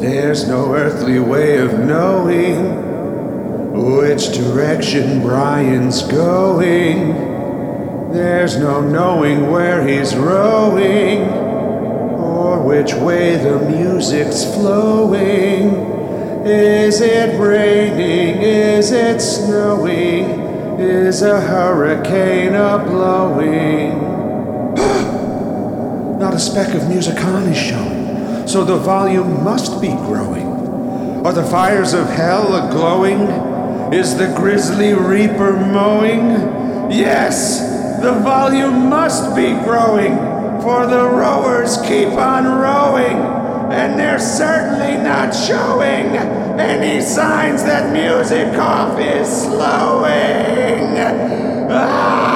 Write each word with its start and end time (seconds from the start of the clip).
There's 0.00 0.46
no 0.46 0.74
earthly 0.74 1.18
way 1.18 1.58
of 1.58 1.80
knowing 1.80 2.86
which 3.72 4.32
direction 4.32 5.20
Brian's 5.22 6.02
going. 6.02 7.12
There's 8.12 8.56
no 8.56 8.80
knowing 8.80 9.50
where 9.50 9.86
he's 9.86 10.14
rowing 10.14 11.22
or 11.28 12.62
which 12.62 12.94
way 12.94 13.36
the 13.36 13.58
music's 13.58 14.44
flowing. 14.54 15.74
Is 16.46 17.00
it 17.00 17.38
raining? 17.40 18.40
Is 18.40 18.92
it 18.92 19.20
snowing? 19.20 20.78
Is 20.78 21.22
a 21.22 21.40
hurricane 21.40 22.54
a 22.54 22.78
blowing? 22.78 23.98
Not 26.18 26.34
a 26.34 26.38
speck 26.38 26.72
of 26.74 26.88
music 26.88 27.18
on 27.24 27.48
is 27.48 27.58
showing, 27.58 27.97
so 28.48 28.64
the 28.64 28.78
volume 28.78 29.44
must 29.44 29.78
be 29.78 29.88
growing. 29.88 30.46
Are 31.26 31.34
the 31.34 31.44
fires 31.44 31.92
of 31.92 32.08
hell 32.08 32.54
a 32.54 32.72
glowing? 32.72 33.20
Is 33.92 34.16
the 34.16 34.32
grisly 34.34 34.94
reaper 34.94 35.52
mowing? 35.52 36.30
Yes, 36.90 37.60
the 38.00 38.12
volume 38.12 38.88
must 38.88 39.36
be 39.36 39.52
growing, 39.64 40.16
for 40.62 40.86
the 40.86 41.04
rowers 41.04 41.76
keep 41.82 42.08
on 42.08 42.44
rowing, 42.46 43.18
and 43.70 44.00
they're 44.00 44.18
certainly 44.18 44.96
not 44.96 45.34
showing 45.34 46.16
any 46.58 47.02
signs 47.02 47.62
that 47.64 47.92
music 47.92 48.58
off 48.58 48.98
is 48.98 49.28
slowing. 49.42 50.96
Ah! 51.70 52.27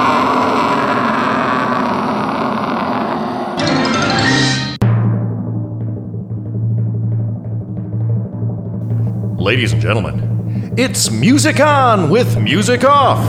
Ladies 9.43 9.73
and 9.73 9.81
gentlemen, 9.81 10.73
it's 10.77 11.11
Music 11.11 11.59
On 11.59 12.09
with 12.09 12.39
Music 12.39 12.85
Off. 12.85 13.19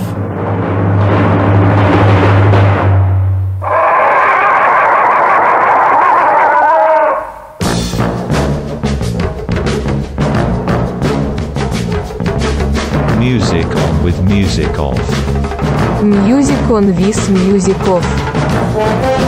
Music 13.18 13.66
on 13.66 14.04
with 14.04 14.22
music 14.22 14.78
off. 14.78 16.04
Music 16.04 16.70
on 16.70 16.94
with 16.94 17.28
music 17.28 17.76
off. 17.88 18.04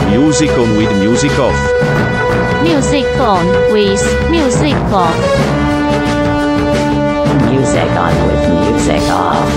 Music 0.09 0.51
on 0.51 0.77
with 0.77 0.99
music 1.01 1.31
off. 1.37 2.63
Music 2.63 3.05
on 3.19 3.45
with 3.73 4.31
music 4.31 4.75
off. 4.93 5.66
Music 7.77 7.95
on 7.95 8.27
with 8.27 8.71
music 8.71 9.09
off. 9.11 9.49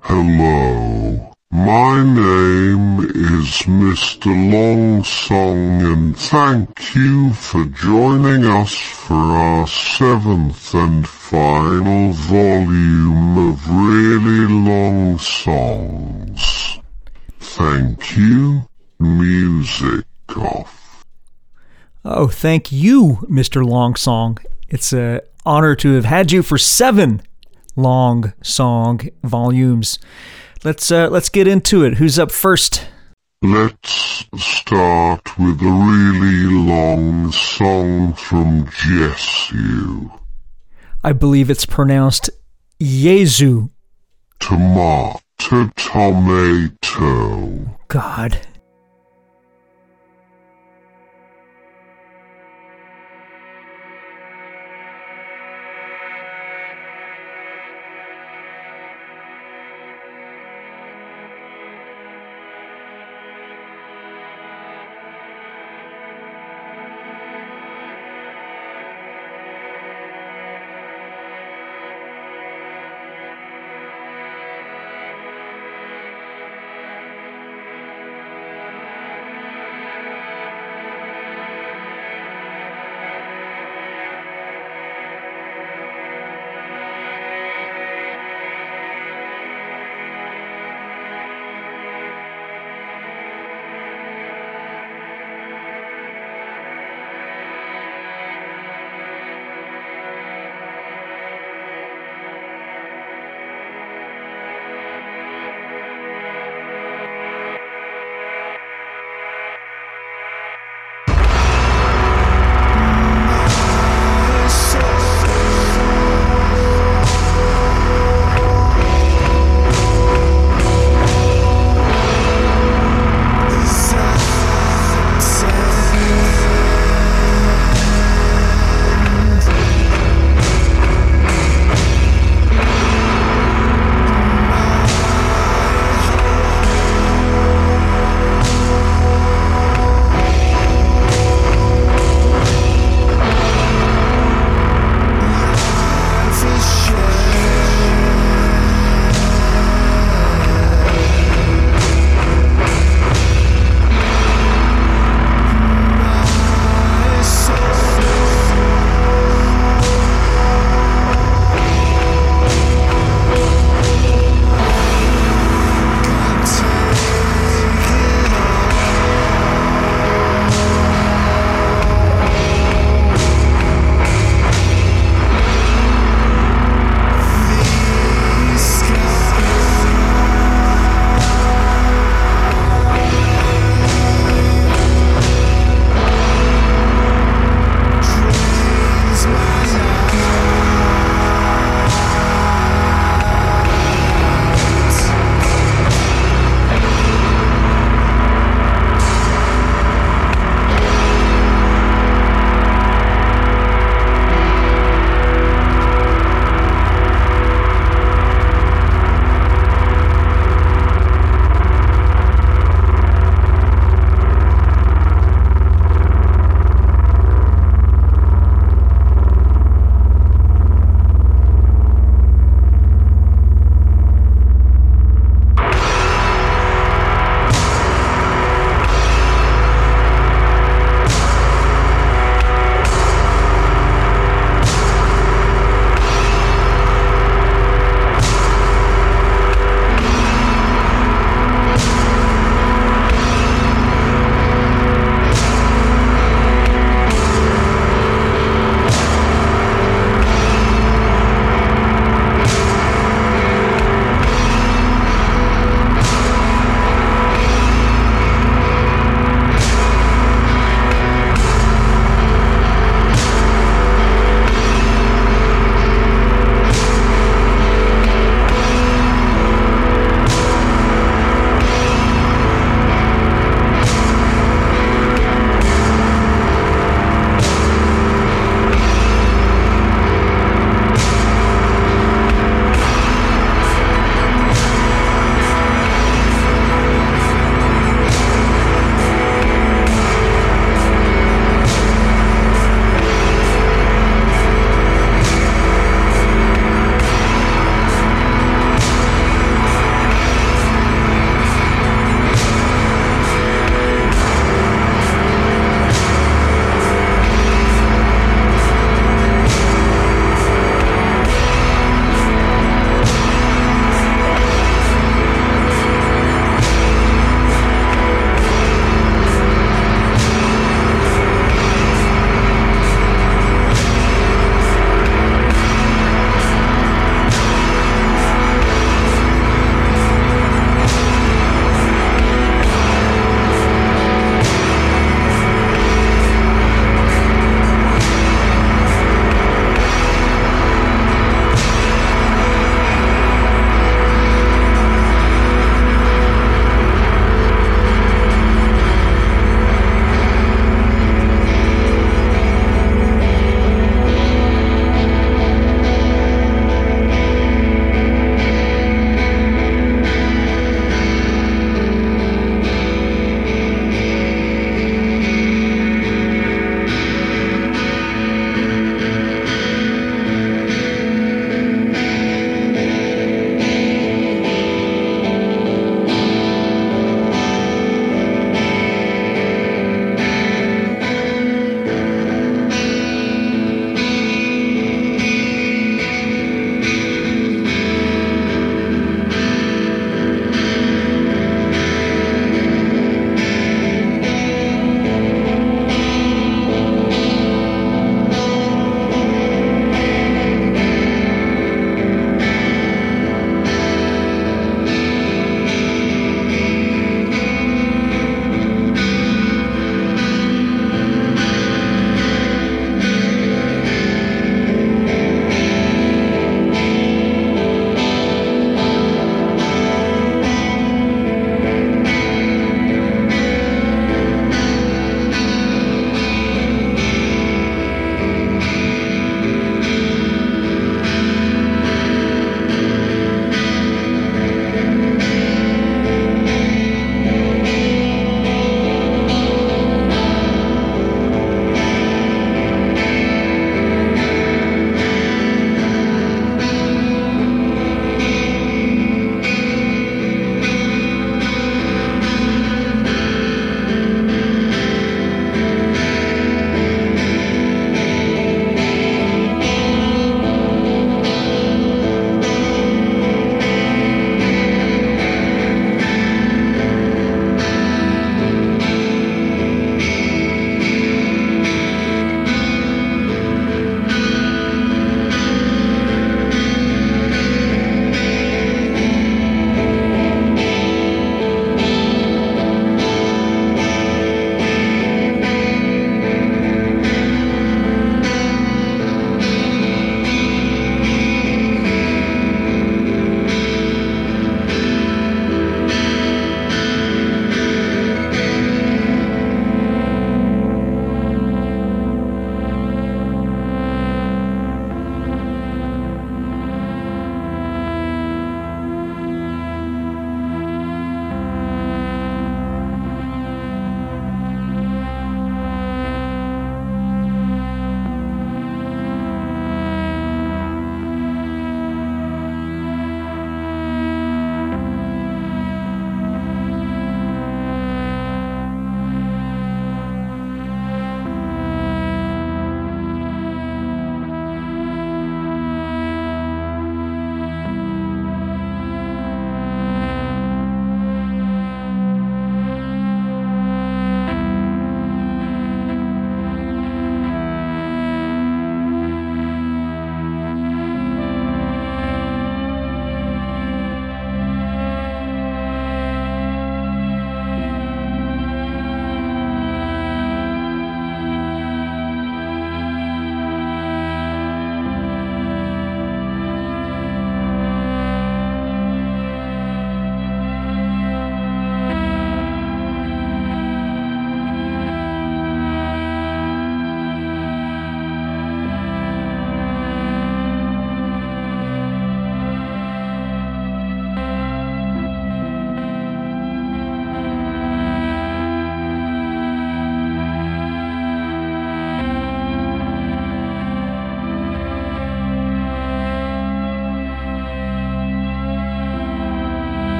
Hello, 0.00 1.32
my 1.50 2.02
name 2.02 3.00
is 3.00 3.48
Mr. 3.68 4.32
Longsong 4.50 5.92
and 5.92 6.16
thank 6.16 6.94
you 6.94 7.34
for 7.34 7.66
joining 7.66 8.46
us 8.46 8.72
for 8.74 9.12
our 9.12 9.66
seventh 9.66 10.74
and 10.74 11.06
final 11.06 12.12
volume 12.12 13.50
of 13.50 13.68
really 13.68 14.46
long 14.48 15.18
songs. 15.18 16.78
Thank 17.38 18.16
you, 18.16 18.62
music 18.98 20.06
off. 20.38 21.04
Oh, 22.02 22.28
thank 22.28 22.72
you, 22.72 23.26
Mr. 23.28 23.62
Longsong. 23.62 24.38
It's 24.70 24.92
an 24.92 25.20
honor 25.44 25.74
to 25.74 25.94
have 25.94 26.04
had 26.04 26.30
you 26.30 26.44
for 26.44 26.56
seven 26.56 27.22
long 27.74 28.32
song 28.42 29.00
volumes. 29.24 29.98
Let's 30.62 30.92
uh, 30.92 31.08
let's 31.08 31.28
get 31.28 31.48
into 31.48 31.84
it. 31.84 31.94
Who's 31.94 32.20
up 32.20 32.30
first? 32.30 32.86
Let's 33.42 34.26
start 34.36 35.38
with 35.38 35.60
a 35.62 35.64
really 35.64 36.54
long 36.54 37.32
song 37.32 38.12
from 38.12 38.68
Jesu. 38.70 40.08
I 41.02 41.14
believe 41.14 41.50
it's 41.50 41.66
pronounced 41.66 42.30
Yezu. 42.78 43.70
Tomato, 44.38 45.20
tomato. 45.76 47.76
God. 47.88 48.46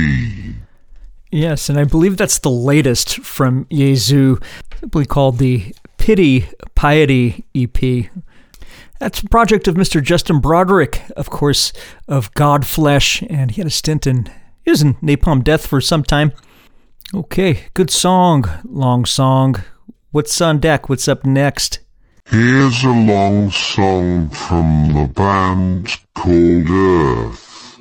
Yes, 1.32 1.67
and 1.67 1.78
I 1.78 1.84
believe 1.84 2.15
that's 2.15 2.39
the 2.39 2.50
latest 2.50 3.19
from 3.19 3.65
Yezu, 3.65 4.41
simply 4.80 5.06
called 5.06 5.39
the 5.39 5.76
Pity 5.98 6.48
Piety 6.76 7.43
EP. 7.54 8.10
That's 9.00 9.19
a 9.19 9.28
project 9.28 9.67
of 9.67 9.76
Mr. 9.76 10.02
Justin 10.02 10.39
Broadrick, 10.39 11.02
of 11.17 11.30
course, 11.30 11.74
of 12.08 12.34
Godflesh, 12.36 13.28
and 13.30 13.52
he 13.52 13.60
had 13.60 13.67
a 13.67 13.69
stint 13.69 14.08
in, 14.08 14.30
in 14.65 14.95
Napalm 14.95 15.43
Death 15.43 15.67
for 15.67 15.80
some 15.80 16.04
time. 16.04 16.32
Okay, 17.13 17.65
good 17.73 17.91
song, 17.91 18.45
long 18.63 19.06
song. 19.06 19.56
What's 20.12 20.41
on 20.41 20.60
deck? 20.60 20.89
What's 20.89 21.08
up 21.08 21.25
next? 21.25 21.80
Here's 22.25 22.84
a 22.84 22.89
long 22.89 23.51
song 23.51 24.30
from 24.30 24.93
the 24.93 25.08
band 25.13 25.95
called 26.15 26.69
Earth. 26.69 27.78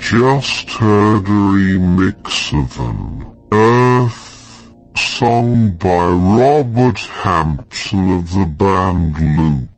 Just 0.00 0.70
heard 0.70 1.24
a 1.24 1.30
remix 1.30 2.52
of 2.58 2.80
an 2.80 3.36
Earth 3.52 4.72
song 4.96 5.76
by 5.76 6.08
Robert 6.08 6.98
Hampson 6.98 8.18
of 8.18 8.32
the 8.32 8.46
band 8.46 9.18
Loop, 9.38 9.68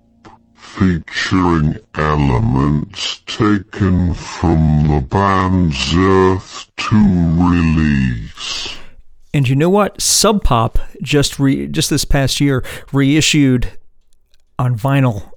featuring 0.54 1.76
elements 1.96 3.20
taken 3.26 4.14
from 4.14 4.86
the 4.88 5.04
band's 5.10 5.94
Earth 5.94 6.70
2 6.76 6.96
release. 6.96 8.78
And 9.34 9.48
you 9.48 9.56
know 9.56 9.70
what? 9.70 10.00
Sub 10.00 10.44
Pop 10.44 10.78
just 11.02 11.38
re- 11.38 11.66
just 11.66 11.90
this 11.90 12.04
past 12.04 12.40
year 12.40 12.64
reissued 12.92 13.76
on 14.58 14.78
vinyl 14.78 15.32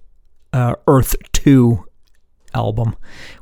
uh, 0.54 0.76
Earth 0.88 1.16
2 1.34 1.84
album 2.54 2.96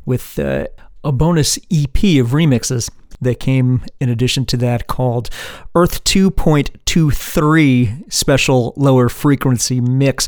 with 0.06 0.40
uh, 0.40 0.68
a 1.04 1.12
bonus 1.12 1.58
EP 1.72 1.98
of 2.20 2.32
remixes 2.32 2.90
that 3.22 3.40
came 3.40 3.84
in 4.00 4.10
addition 4.10 4.46
to 4.46 4.58
that 4.58 4.88
called 4.88 5.30
Earth 5.76 6.04
2.23 6.04 8.12
Special 8.12 8.74
Lower 8.76 9.10
Frequency 9.10 9.82
Mix. 9.82 10.28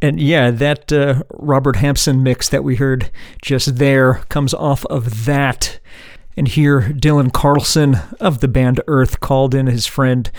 And 0.00 0.20
yeah, 0.20 0.50
that 0.50 0.92
uh, 0.92 1.22
Robert 1.30 1.76
Hampson 1.76 2.22
mix 2.22 2.48
that 2.48 2.64
we 2.64 2.76
heard 2.76 3.10
just 3.40 3.76
there 3.76 4.14
comes 4.28 4.54
off 4.54 4.84
of 4.86 5.24
that. 5.24 5.78
And 6.36 6.48
here, 6.48 6.80
Dylan 6.80 7.32
Carlson 7.32 7.96
of 8.18 8.40
the 8.40 8.48
band 8.48 8.80
Earth 8.86 9.20
called 9.20 9.54
in 9.54 9.66
his 9.66 9.86
friend 9.86 10.30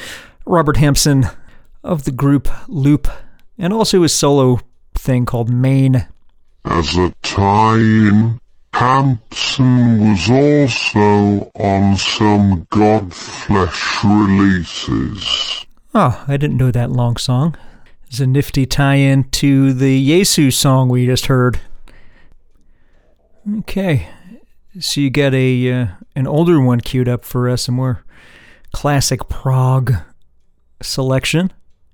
Robert 0.46 0.78
Hampson 0.78 1.28
of 1.84 2.06
the 2.06 2.12
group 2.12 2.50
Loop 2.68 3.08
and 3.58 3.72
also 3.72 4.02
his 4.02 4.14
solo 4.14 4.60
thing 4.96 5.26
called 5.26 5.50
Main. 5.50 6.08
As 6.66 6.98
a 6.98 7.14
tie-in, 7.22 8.40
Hampson 8.74 10.10
was 10.10 10.30
also 10.30 11.52
on 11.56 11.96
some 11.96 12.66
Godflesh 12.66 14.04
releases. 14.04 15.66
Oh, 15.94 16.24
I 16.28 16.38
didn't 16.38 16.58
know 16.58 16.72
that 16.72 16.92
long 16.92 17.18
song. 17.18 17.56
It's 18.08 18.20
a 18.20 18.28
nifty 18.28 18.66
tie 18.66 18.96
in 18.96 19.26
to 19.26 19.74
the 19.74 20.06
Jesu 20.06 20.52
song 20.52 20.90
we 20.90 21.06
just 21.06 21.28
heard. 21.28 21.60
Okay, 23.60 24.08
so 24.80 25.02
you 25.02 25.10
got 25.10 25.34
a 25.34 25.72
uh, 25.72 25.88
an 26.16 26.28
older 26.28 26.62
one 26.62 26.80
queued 26.80 27.10
up 27.10 27.26
for 27.26 27.50
us, 27.50 27.68
a 27.68 27.72
more 27.72 28.04
classic 28.72 29.30
prog 29.30 29.94
selection. 30.82 31.52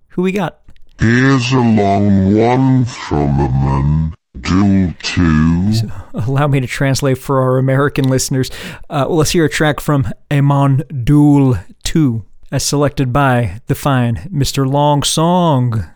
Who 0.09 0.21
we 0.21 0.32
got? 0.32 0.61
Here's 0.99 1.51
a 1.51 1.59
long 1.59 2.36
one 2.36 2.86
from 2.86 3.39
a 3.39 3.49
man, 3.49 4.13
due 4.42 4.94
to. 4.94 5.74
So 5.74 5.92
allow 6.14 6.48
me 6.48 6.60
to 6.60 6.68
translate 6.68 7.18
for 7.18 7.42
our 7.42 7.58
American 7.58 8.08
listeners. 8.08 8.50
Uh, 8.90 9.06
well, 9.08 9.18
let's 9.18 9.32
hear 9.32 9.46
a 9.46 9.50
track 9.50 9.80
from 9.80 10.12
Amon 10.32 10.84
Düül 10.90 11.64
2, 11.84 12.26
as 12.52 12.64
selected 12.64 13.14
by 13.14 13.62
the 13.68 13.76
fine 13.76 14.30
Mr. 14.32 14.66
Longsong. 14.66 15.92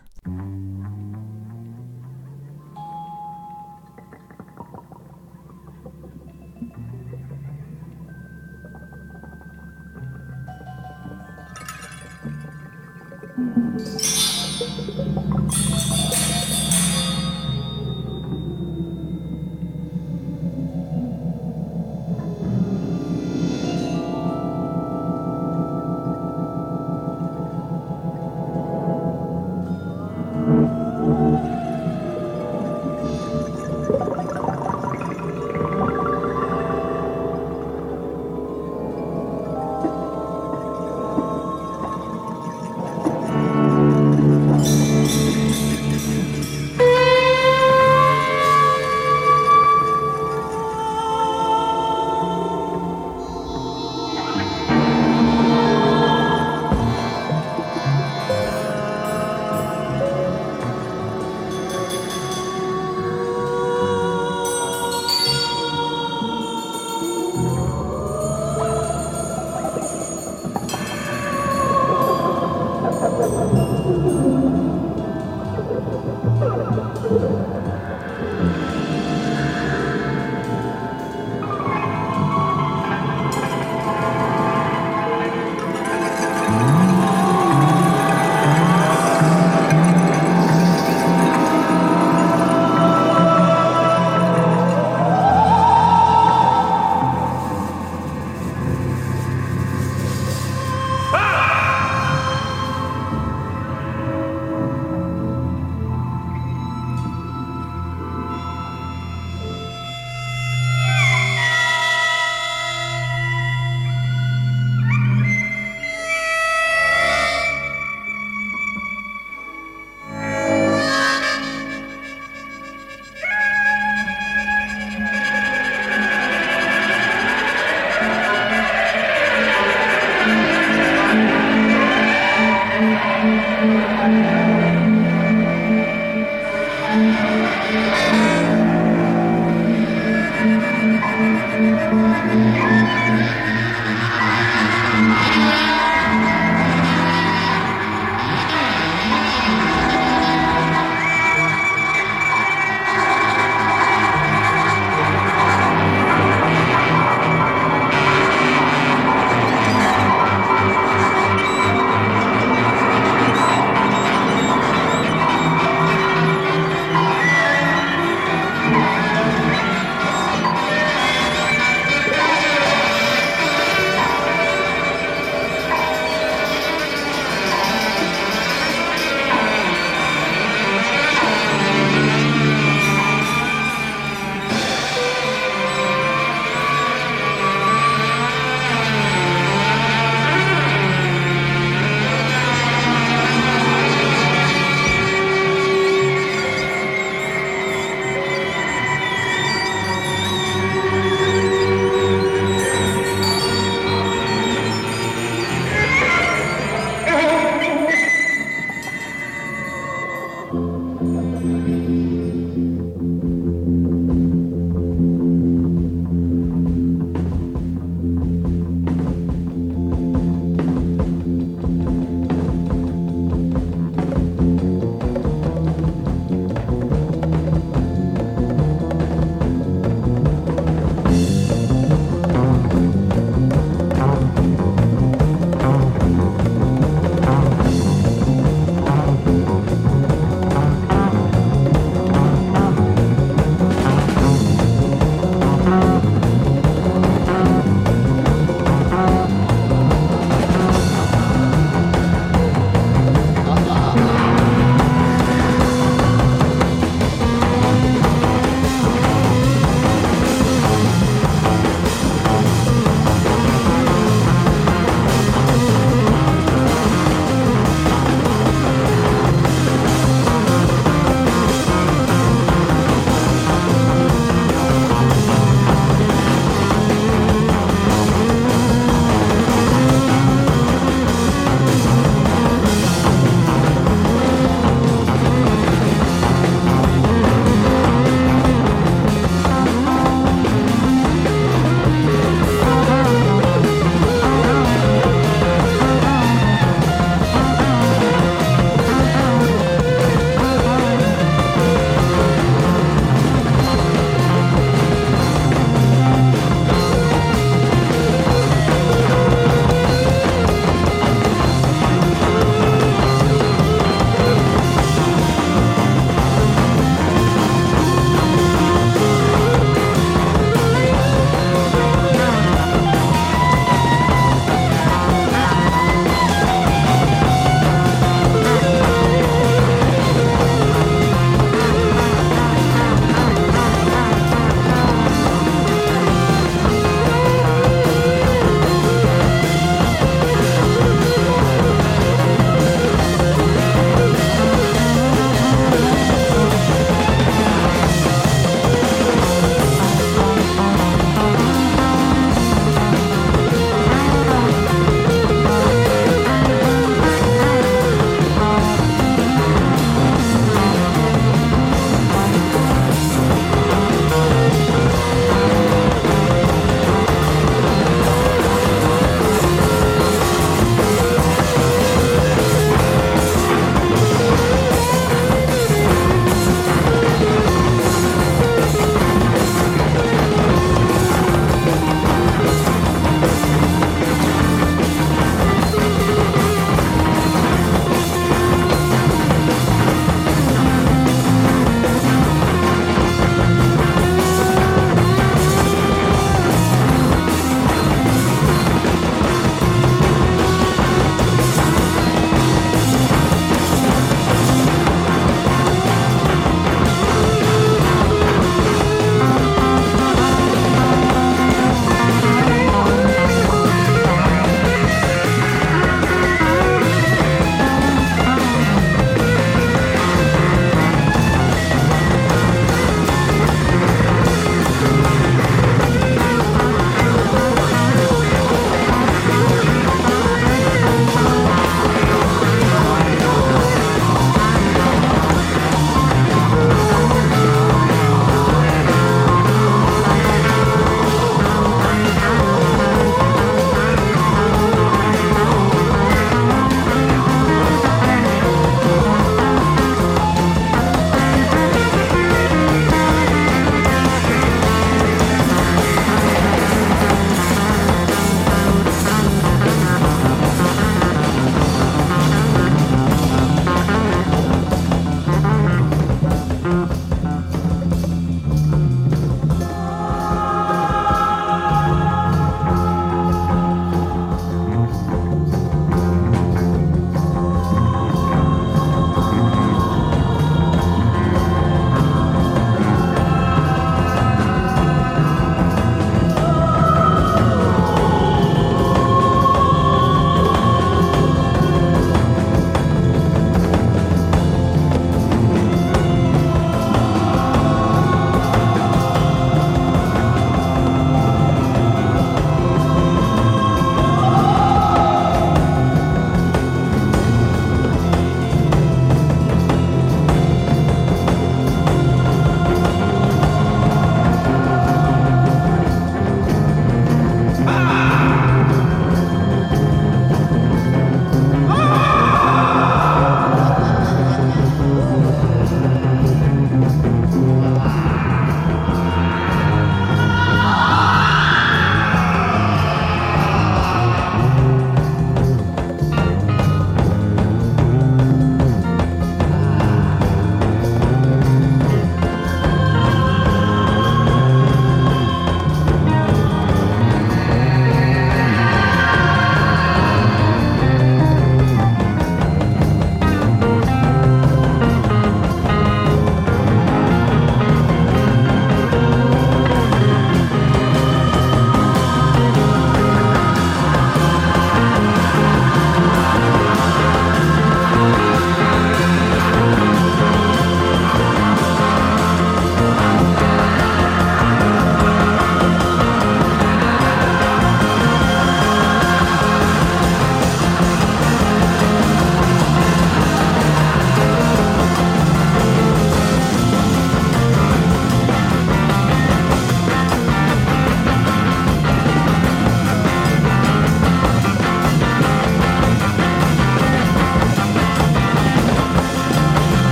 Mm-hmm. 13.36 14.33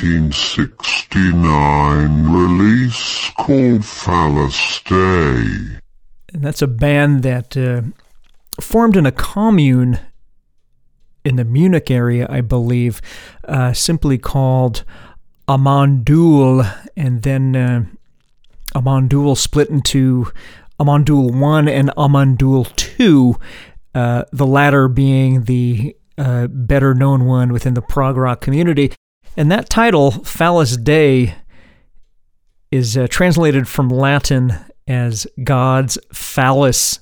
1969 0.00 2.32
release 2.32 3.32
called 3.36 3.84
Phallus 3.84 4.80
Dei. 4.84 5.78
And 6.32 6.42
that's 6.42 6.62
a 6.62 6.68
band 6.68 7.24
that 7.24 7.56
uh, 7.56 7.82
formed 8.60 8.96
in 8.96 9.06
a 9.06 9.12
commune 9.12 9.98
in 11.24 11.34
the 11.34 11.44
Munich 11.44 11.90
area, 11.90 12.28
I 12.30 12.42
believe, 12.42 13.02
uh, 13.48 13.72
simply 13.72 14.18
called 14.18 14.84
Amon 15.48 16.04
Düül, 16.04 16.72
and 16.96 17.22
then 17.22 17.56
uh, 17.56 17.84
Amon 18.76 19.08
Düül 19.08 19.36
split 19.36 19.68
into 19.68 20.30
Amon 20.78 21.04
Düül 21.04 21.40
1 21.40 21.68
and 21.68 21.90
Amon 21.96 22.36
Düül 22.36 22.72
2, 22.76 23.34
uh, 23.96 24.22
the 24.32 24.46
latter 24.46 24.86
being 24.86 25.42
the 25.44 25.96
uh, 26.18 26.46
better 26.46 26.94
known 26.94 27.26
one 27.26 27.52
within 27.52 27.74
the 27.74 27.82
prog 27.82 28.16
rock 28.16 28.40
community. 28.40 28.92
And 29.38 29.52
that 29.52 29.70
title, 29.70 30.10
Phallus 30.10 30.76
Dei, 30.76 31.32
is 32.72 32.96
uh, 32.96 33.06
translated 33.06 33.68
from 33.68 33.88
Latin 33.88 34.52
as 34.88 35.28
God's 35.44 35.96
phallus. 36.12 36.98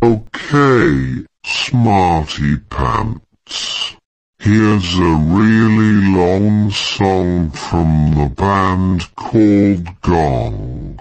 Okay, 0.00 1.24
smarty 1.44 2.58
pants. 2.70 3.96
Here's 4.38 4.94
a 4.94 5.16
really 5.26 6.14
long 6.14 6.70
song 6.70 7.50
from 7.50 8.14
the 8.14 8.28
band 8.28 9.12
called 9.16 10.00
Gong. 10.02 11.00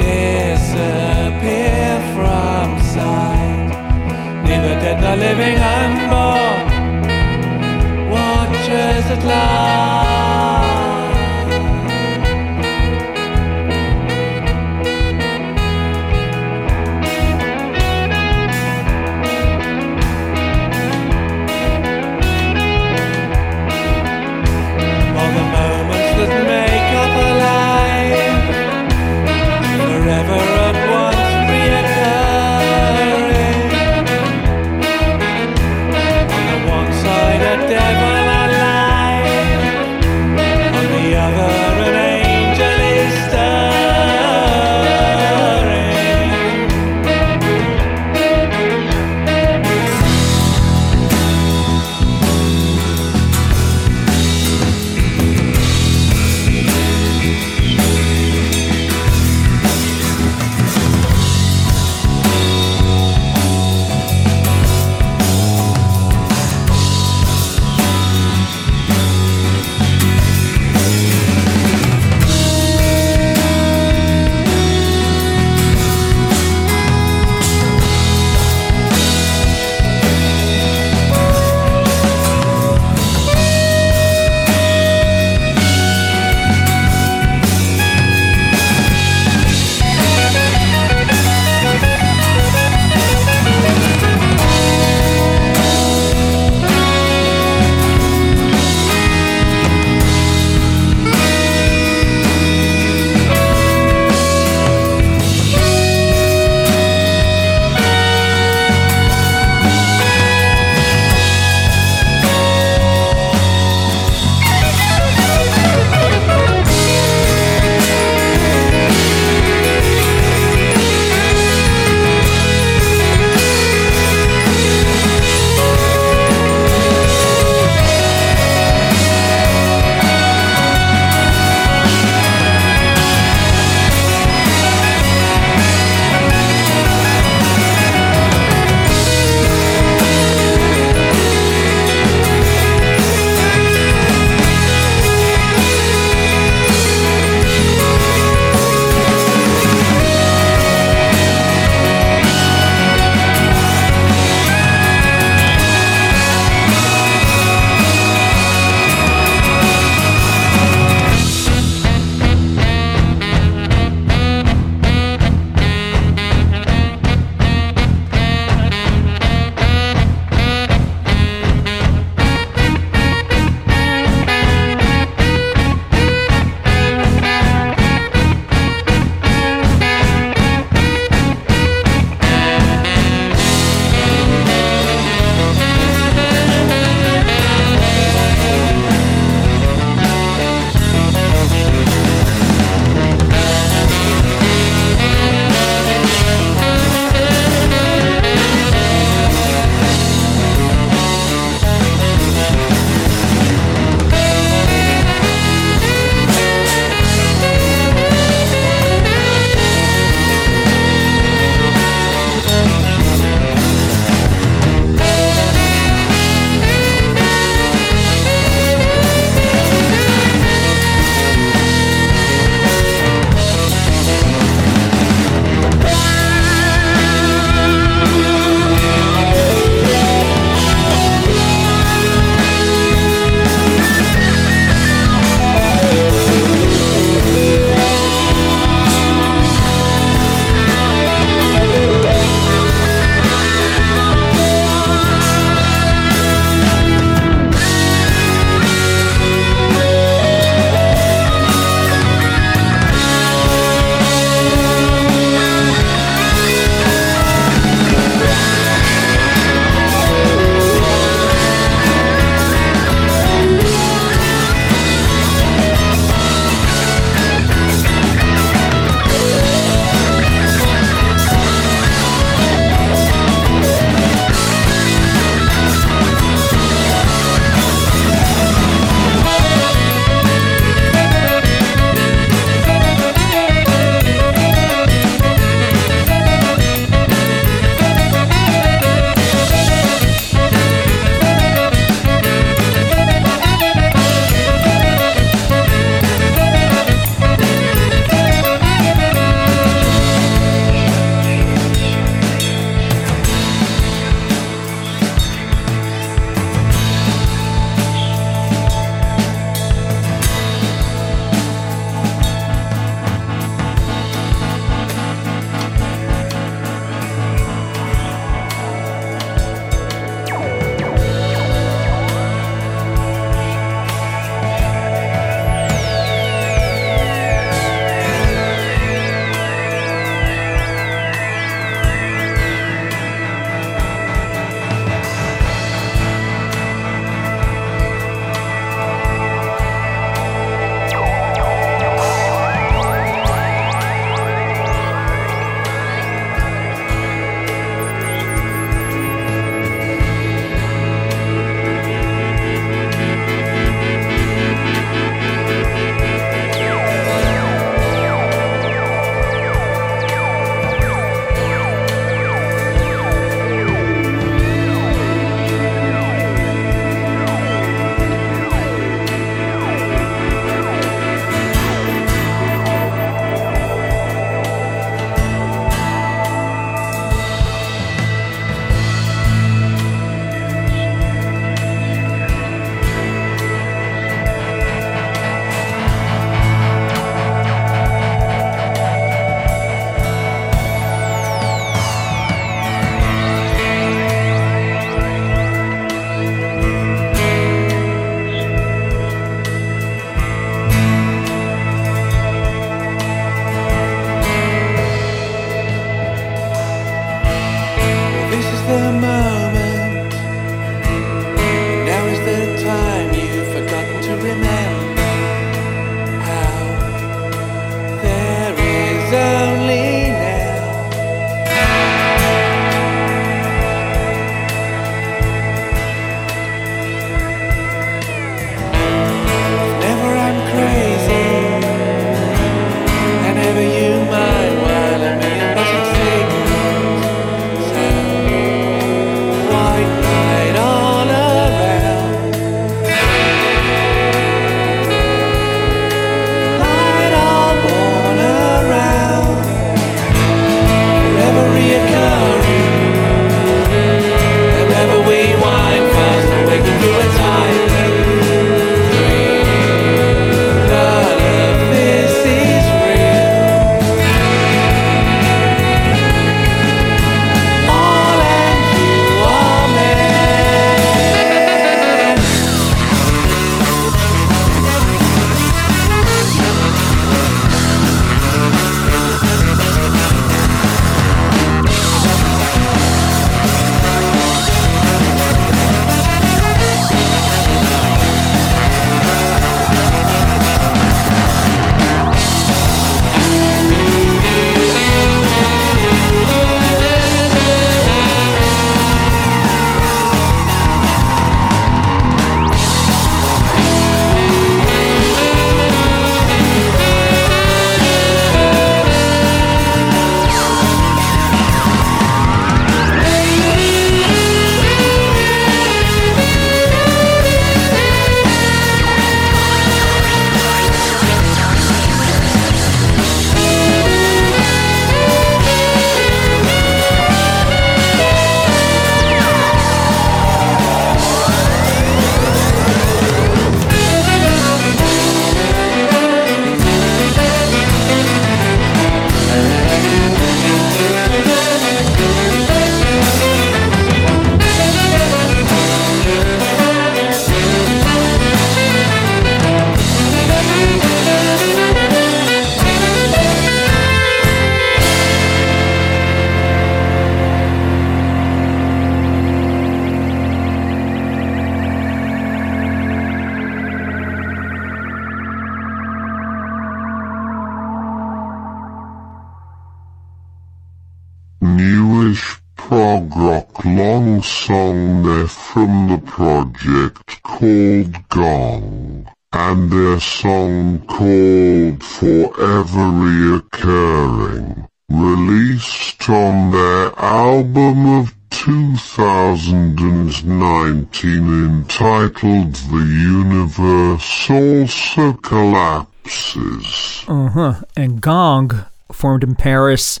collapses. 595.50 597.04
Uh 597.08 597.28
huh. 597.28 597.54
And 597.76 598.00
Gong 598.00 598.64
formed 598.92 599.24
in 599.24 599.34
Paris 599.34 600.00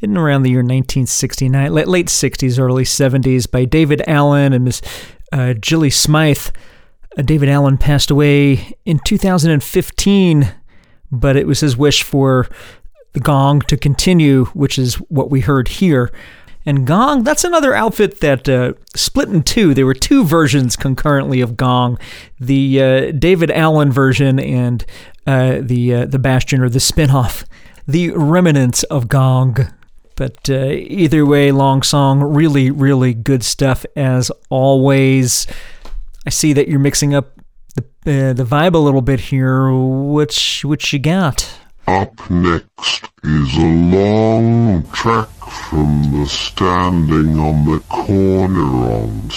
in 0.00 0.16
around 0.16 0.42
the 0.42 0.50
year 0.50 0.58
1969, 0.58 1.72
late, 1.72 2.06
60s, 2.06 2.58
early 2.58 2.84
70s, 2.84 3.50
by 3.50 3.64
Daevid 3.64 4.02
Allen 4.06 4.52
and 4.52 4.64
Miss 4.64 4.82
uh, 5.32 5.54
Gilli 5.54 5.92
Smyth. 5.92 6.52
Uh, 7.16 7.22
Daevid 7.22 7.48
Allen 7.48 7.78
passed 7.78 8.10
away 8.10 8.74
in 8.84 8.98
2015, 9.04 10.54
but 11.10 11.36
it 11.36 11.46
was 11.46 11.60
his 11.60 11.76
wish 11.76 12.02
for 12.02 12.48
the 13.14 13.20
gong 13.20 13.62
to 13.62 13.76
continue, 13.76 14.44
which 14.46 14.78
is 14.78 14.96
what 15.08 15.30
we 15.30 15.40
heard 15.40 15.68
here. 15.68 16.12
And 16.66 16.84
Gong, 16.84 17.22
that's 17.22 17.44
another 17.44 17.74
outfit 17.74 18.20
that 18.20 18.48
uh, 18.48 18.72
split 18.96 19.28
in 19.28 19.44
two. 19.44 19.72
There 19.72 19.86
were 19.86 19.94
two 19.94 20.24
versions 20.24 20.74
concurrently 20.74 21.40
of 21.40 21.56
Gong 21.56 21.96
the 22.40 22.82
uh, 22.82 23.12
Daevid 23.12 23.52
Allen 23.52 23.92
version 23.92 24.40
and 24.40 24.84
uh, 25.28 25.60
the, 25.62 25.94
uh, 25.94 26.06
the 26.06 26.18
Bastion 26.18 26.60
or 26.60 26.68
the 26.68 26.80
spinoff, 26.80 27.44
the 27.86 28.10
remnants 28.10 28.82
of 28.84 29.06
Gong. 29.06 29.56
But 30.16 30.50
uh, 30.50 30.70
either 30.70 31.24
way, 31.24 31.50
Longsong, 31.50 32.34
really, 32.34 32.70
really 32.70 33.14
good 33.14 33.44
stuff 33.44 33.86
as 33.94 34.32
always. 34.50 35.46
I 36.26 36.30
see 36.30 36.52
that 36.54 36.68
you're 36.68 36.80
mixing 36.80 37.14
up 37.14 37.38
the, 37.76 38.30
uh, 38.30 38.32
the 38.32 38.44
vibe 38.44 38.74
a 38.74 38.78
little 38.78 39.02
bit 39.02 39.20
here. 39.20 39.70
Which, 39.70 40.64
which 40.64 40.92
you 40.92 40.98
got? 40.98 41.60
Up 41.86 42.28
next 42.28 43.08
is 43.28 43.56
a 43.56 43.66
long 43.66 44.84
track 44.92 45.28
from 45.48 46.12
the 46.12 46.26
standing 46.26 47.36
on 47.40 47.64
the 47.64 47.80
corner 47.88 48.62
on 48.62 49.30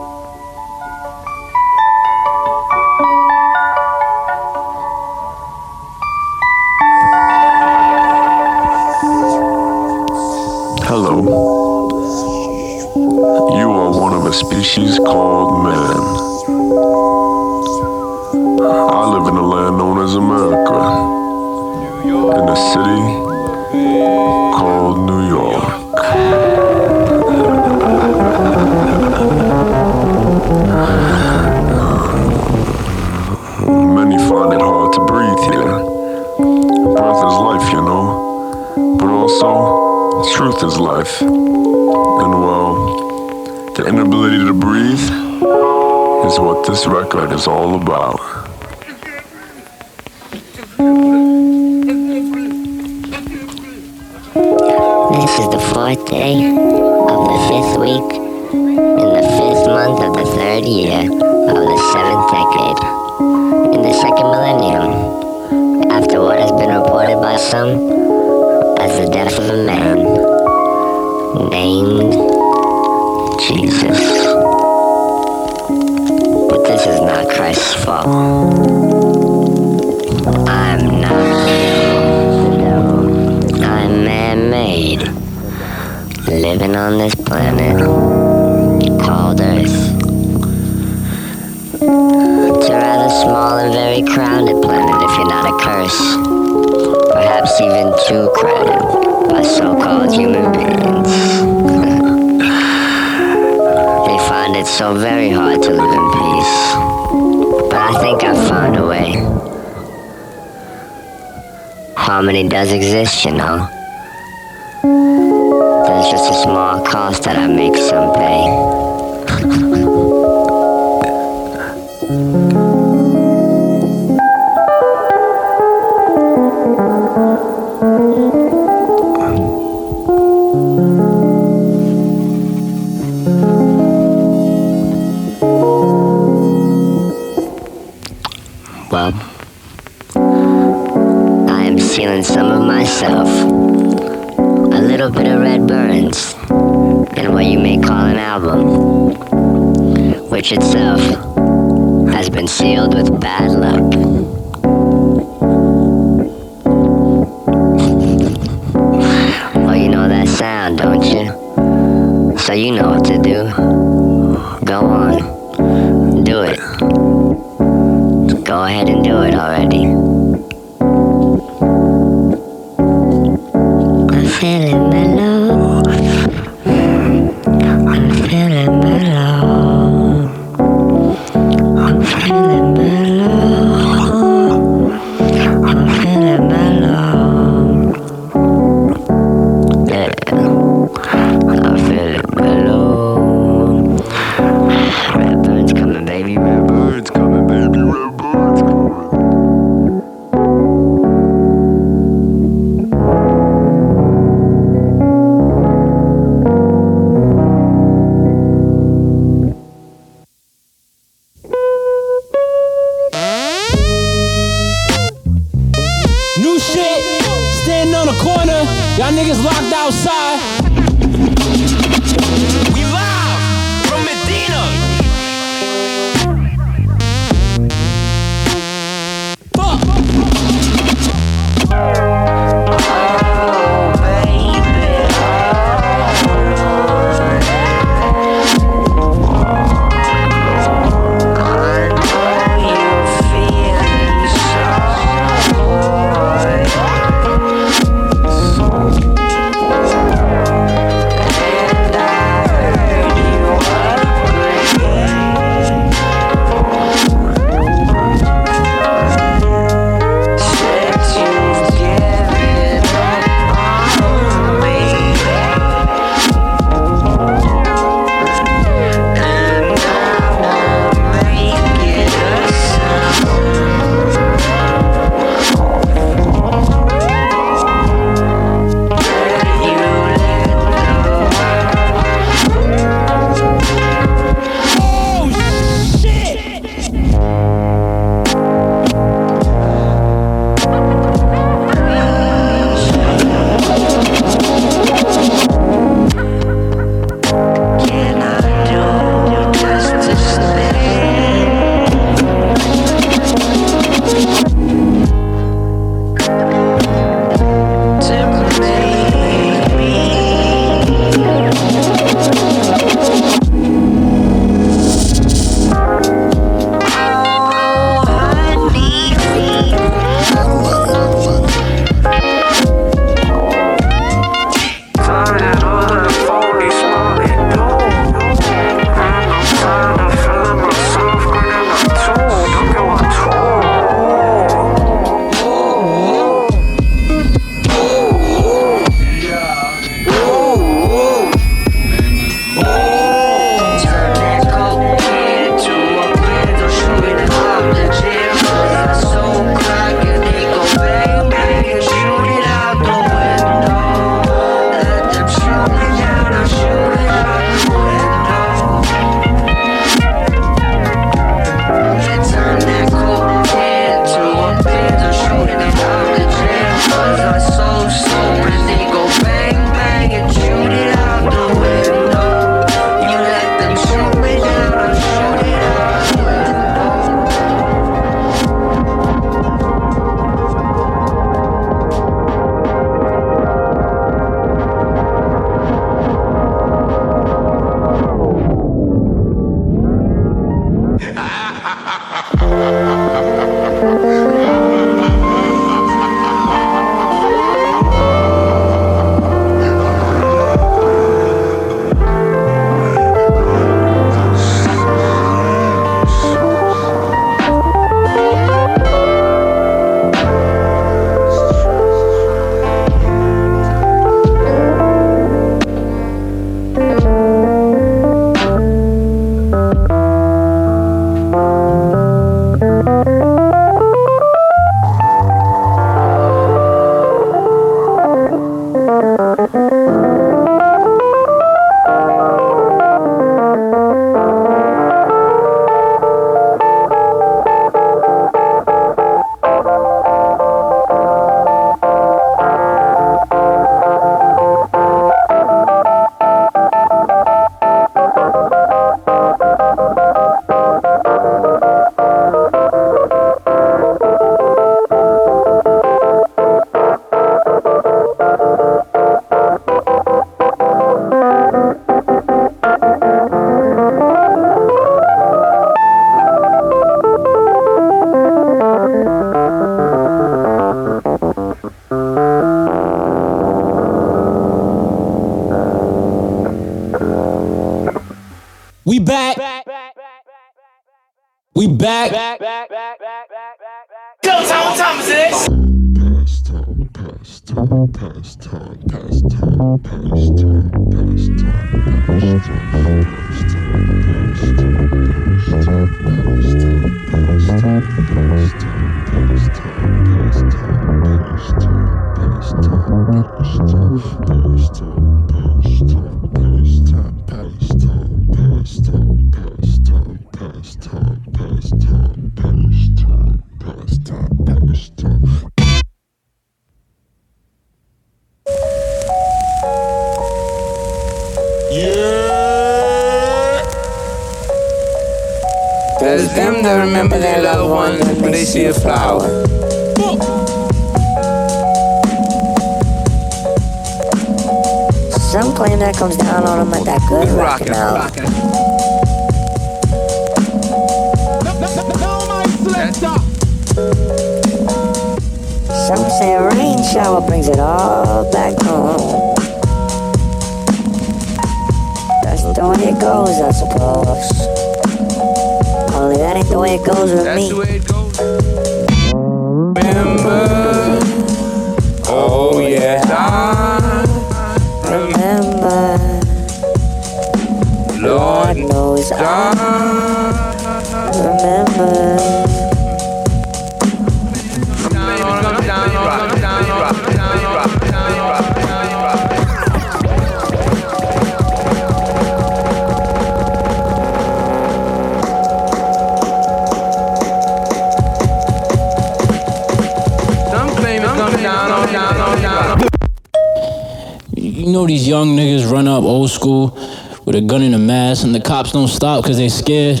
school 596.42 596.76
with 597.24 597.36
a 597.36 597.40
gun 597.40 597.62
and 597.62 597.74
a 597.74 597.78
mask, 597.78 598.24
and 598.24 598.34
the 598.34 598.40
cops 598.40 598.72
don't 598.72 598.88
stop 598.88 599.22
because 599.22 599.36
they 599.36 599.48
scared. 599.48 600.00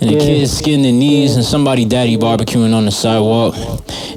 And 0.00 0.10
the 0.10 0.18
kids 0.18 0.56
skin 0.56 0.82
their 0.82 0.92
knees, 0.92 1.36
and 1.36 1.44
somebody 1.44 1.84
daddy 1.84 2.16
barbecuing 2.16 2.74
on 2.74 2.86
the 2.86 2.90
sidewalk. 2.90 3.54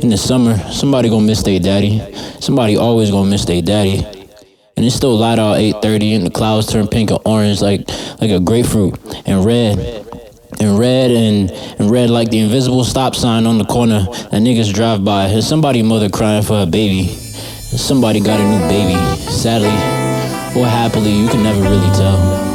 In 0.02 0.10
the 0.10 0.18
summer, 0.18 0.58
somebody 0.72 1.10
gonna 1.10 1.26
miss 1.26 1.44
their 1.44 1.60
daddy. 1.60 2.02
Somebody 2.40 2.78
always 2.78 3.12
gonna 3.12 3.30
miss 3.30 3.44
their 3.44 3.62
daddy. 3.62 4.06
And 4.78 4.86
it's 4.86 4.96
still 4.96 5.18
light 5.18 5.40
out 5.40 5.58
8:30, 5.58 6.16
and 6.16 6.26
the 6.26 6.30
clouds 6.30 6.68
turn 6.68 6.88
pink 6.88 7.12
and 7.12 7.20
orange 7.26 7.62
like 7.62 7.82
like 8.22 8.32
a 8.32 8.40
grapefruit, 8.40 8.96
and 9.26 9.44
red, 9.44 9.78
and 10.62 10.80
red, 10.80 11.12
and 11.12 11.52
and 11.80 11.92
red 11.92 12.10
like 12.10 12.30
the 12.30 12.40
invisible 12.40 12.86
stop 12.86 13.14
sign 13.14 13.46
on 13.46 13.58
the 13.58 13.66
corner 13.66 14.08
that 14.32 14.42
niggas 14.42 14.72
drive 14.74 15.04
by. 15.04 15.26
And 15.26 15.44
somebody 15.44 15.84
mother 15.84 16.10
crying 16.10 16.44
for 16.44 16.60
her 16.60 16.66
baby. 16.66 17.08
Somebody 17.90 18.22
got 18.22 18.40
a 18.40 18.48
new 18.54 18.64
baby. 18.70 18.96
Sadly, 19.30 19.97
or 20.56 20.68
happily, 20.68 21.12
you 21.12 21.28
can 21.28 21.44
never 21.44 21.62
really 21.62 21.92
tell. 21.92 22.47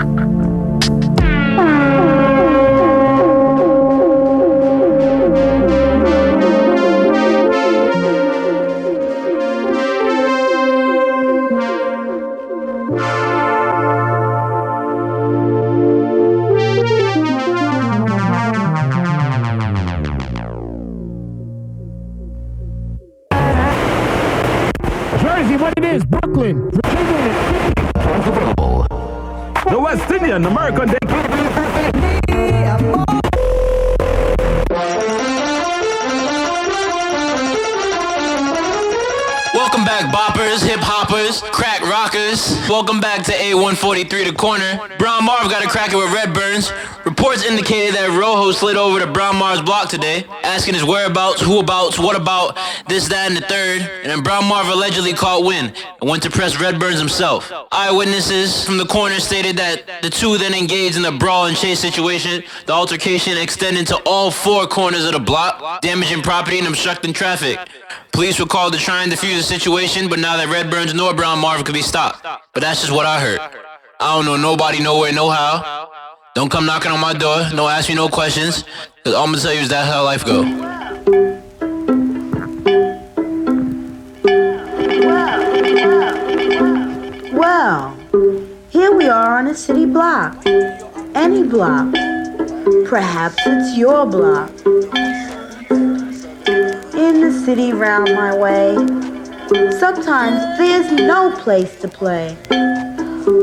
Ha 0.00 0.06
ha 0.06 0.24
ha. 0.34 0.39
Block 49.80 49.88
today, 49.90 50.26
asking 50.42 50.74
his 50.74 50.84
whereabouts, 50.84 51.40
who 51.40 51.58
abouts, 51.58 51.98
what 51.98 52.14
about, 52.14 52.58
this, 52.86 53.08
that, 53.08 53.28
and 53.28 53.36
the 53.36 53.40
third. 53.40 53.80
And 53.80 54.10
then 54.10 54.22
Brown 54.22 54.44
Marv 54.44 54.68
allegedly 54.68 55.14
caught 55.14 55.42
wind 55.42 55.72
and 56.02 56.10
went 56.10 56.22
to 56.24 56.30
press 56.30 56.60
Red 56.60 56.78
Burns 56.78 56.98
himself. 56.98 57.50
Eyewitnesses 57.72 58.62
from 58.62 58.76
the 58.76 58.84
corner 58.84 59.18
stated 59.20 59.56
that 59.56 60.02
the 60.02 60.10
two 60.10 60.36
then 60.36 60.52
engaged 60.52 60.98
in 60.98 61.04
a 61.06 61.12
brawl 61.12 61.46
and 61.46 61.56
chase 61.56 61.80
situation. 61.80 62.42
The 62.66 62.74
altercation 62.74 63.38
extended 63.38 63.86
to 63.86 63.96
all 64.04 64.30
four 64.30 64.66
corners 64.66 65.06
of 65.06 65.12
the 65.12 65.18
block, 65.18 65.80
damaging 65.80 66.20
property 66.20 66.58
and 66.58 66.68
obstructing 66.68 67.14
traffic. 67.14 67.58
Police 68.12 68.38
were 68.38 68.44
called 68.44 68.74
to 68.74 68.78
try 68.78 69.02
and 69.02 69.10
defuse 69.10 69.38
the 69.38 69.42
situation, 69.42 70.10
but 70.10 70.18
now 70.18 70.36
that 70.36 70.48
Red 70.48 70.70
Burns 70.70 70.92
nor 70.92 71.14
Brown 71.14 71.38
Marvin 71.38 71.64
could 71.64 71.74
be 71.74 71.80
stopped. 71.80 72.22
But 72.22 72.60
that's 72.60 72.82
just 72.82 72.92
what 72.92 73.06
I 73.06 73.18
heard. 73.18 73.40
I 73.98 74.16
don't 74.16 74.26
know 74.26 74.36
nobody, 74.36 74.82
nowhere, 74.82 75.12
no 75.14 75.30
how. 75.30 75.88
Don't 76.32 76.48
come 76.48 76.64
knocking 76.64 76.92
on 76.92 77.00
my 77.00 77.12
door. 77.12 77.44
Don't 77.50 77.70
ask 77.70 77.88
me 77.88 77.96
no 77.96 78.08
questions. 78.08 78.62
Cause 79.04 79.14
all 79.14 79.24
I'm 79.24 79.32
gonna 79.32 79.42
tell 79.42 79.52
you 79.52 79.62
is 79.62 79.68
that's 79.68 79.90
how 79.90 80.04
life 80.04 80.24
go. 80.24 80.42
Well, 87.36 87.96
here 88.70 88.92
we 88.94 89.08
are 89.08 89.38
on 89.38 89.48
a 89.48 89.54
city 89.56 89.86
block. 89.86 90.40
Any 91.16 91.42
block. 91.42 91.92
Perhaps 92.86 93.42
it's 93.44 93.76
your 93.76 94.06
block. 94.06 94.50
In 96.94 97.20
the 97.22 97.42
city 97.44 97.72
round 97.72 98.14
my 98.14 98.36
way, 98.36 98.76
sometimes 99.80 100.58
there's 100.58 100.92
no 100.92 101.36
place 101.38 101.80
to 101.80 101.88
play. 101.88 102.36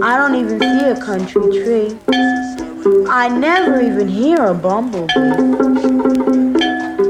I 0.02 0.16
don't 0.18 0.36
even 0.36 0.58
see 0.62 0.86
a 0.86 0.96
country 0.96 1.42
tree. 1.52 2.00
I 3.10 3.28
never 3.28 3.82
even 3.82 4.08
hear 4.08 4.46
a 4.46 4.54
bumblebee. 4.54 5.14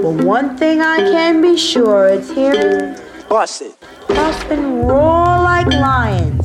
But 0.01 0.25
one 0.25 0.57
thing 0.57 0.81
I 0.81 0.97
can 0.97 1.41
be 1.41 1.55
sure 1.55 2.07
it's 2.07 2.31
hearing 2.31 2.95
Bust 3.29 3.61
it. 3.61 3.79
puff 4.07 4.49
and 4.49 4.87
roar 4.87 5.25
like 5.25 5.67
lions 5.67 6.41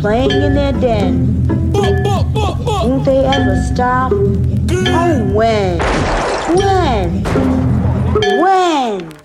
playing 0.00 0.30
in 0.30 0.54
their 0.54 0.72
den. 0.72 1.46
Won't 1.74 3.04
they 3.04 3.22
ever 3.24 3.56
stop? 3.74 4.12
Oh, 4.12 5.30
when? 5.34 5.78
When? 6.56 7.22
When? 8.40 9.19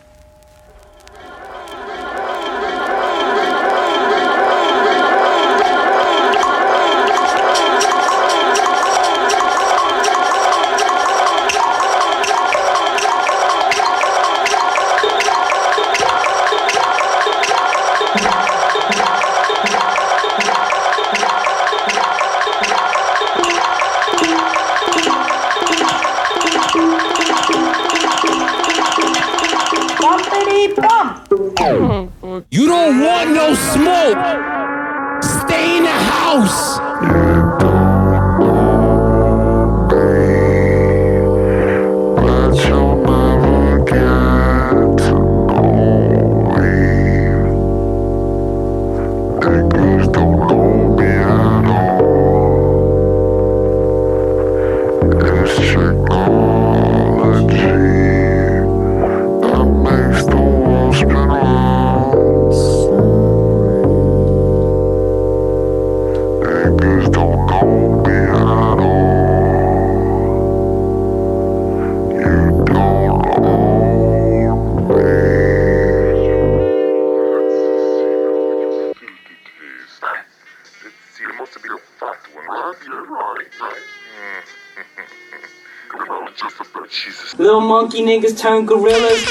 Monkey 87.86 88.02
niggas 88.02 88.36
turn 88.40 88.66
gorillas. 88.66 89.24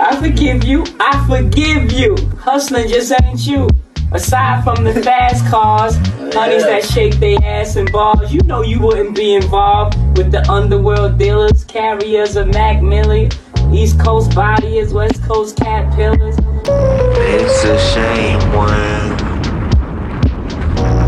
I 0.00 0.20
forgive 0.20 0.64
you, 0.64 0.84
I 0.98 1.24
forgive 1.28 1.92
you. 1.92 2.16
Hustling 2.40 2.88
just 2.88 3.12
ain't 3.22 3.46
you. 3.46 3.68
Aside 4.10 4.64
from 4.64 4.82
the 4.82 5.00
fast 5.00 5.46
cars, 5.48 5.94
honeys 6.34 6.64
that 6.64 6.82
shake 6.82 7.14
their 7.20 7.38
ass 7.44 7.76
and 7.76 7.88
bars, 7.92 8.34
you 8.34 8.40
know 8.40 8.62
you 8.62 8.80
wouldn't 8.80 9.14
be 9.14 9.36
involved 9.36 9.96
with 10.18 10.32
the 10.32 10.42
underworld 10.50 11.18
dealers, 11.18 11.62
carriers 11.66 12.34
of 12.34 12.48
Mac 12.48 12.82
Millie, 12.82 13.30
East 13.72 14.00
Coast 14.00 14.34
bodies, 14.34 14.92
West 14.92 15.22
Coast 15.22 15.56
cat 15.56 15.94
pillars. 15.94 16.34
It's 16.66 17.64
a 17.64 17.78
shame 17.94 18.40
when 18.50 19.18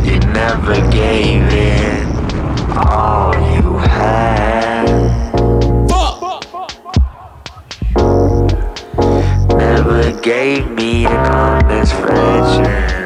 you 0.06 0.20
never 0.32 0.76
gave 0.92 1.42
it 1.50 2.06
all 2.76 3.34
you 3.34 3.76
had. 3.78 4.61
Gave 10.22 10.70
me 10.70 11.04
an 11.04 11.12
honest 11.12 11.92
friendships. 11.94 13.01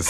The 0.00 0.06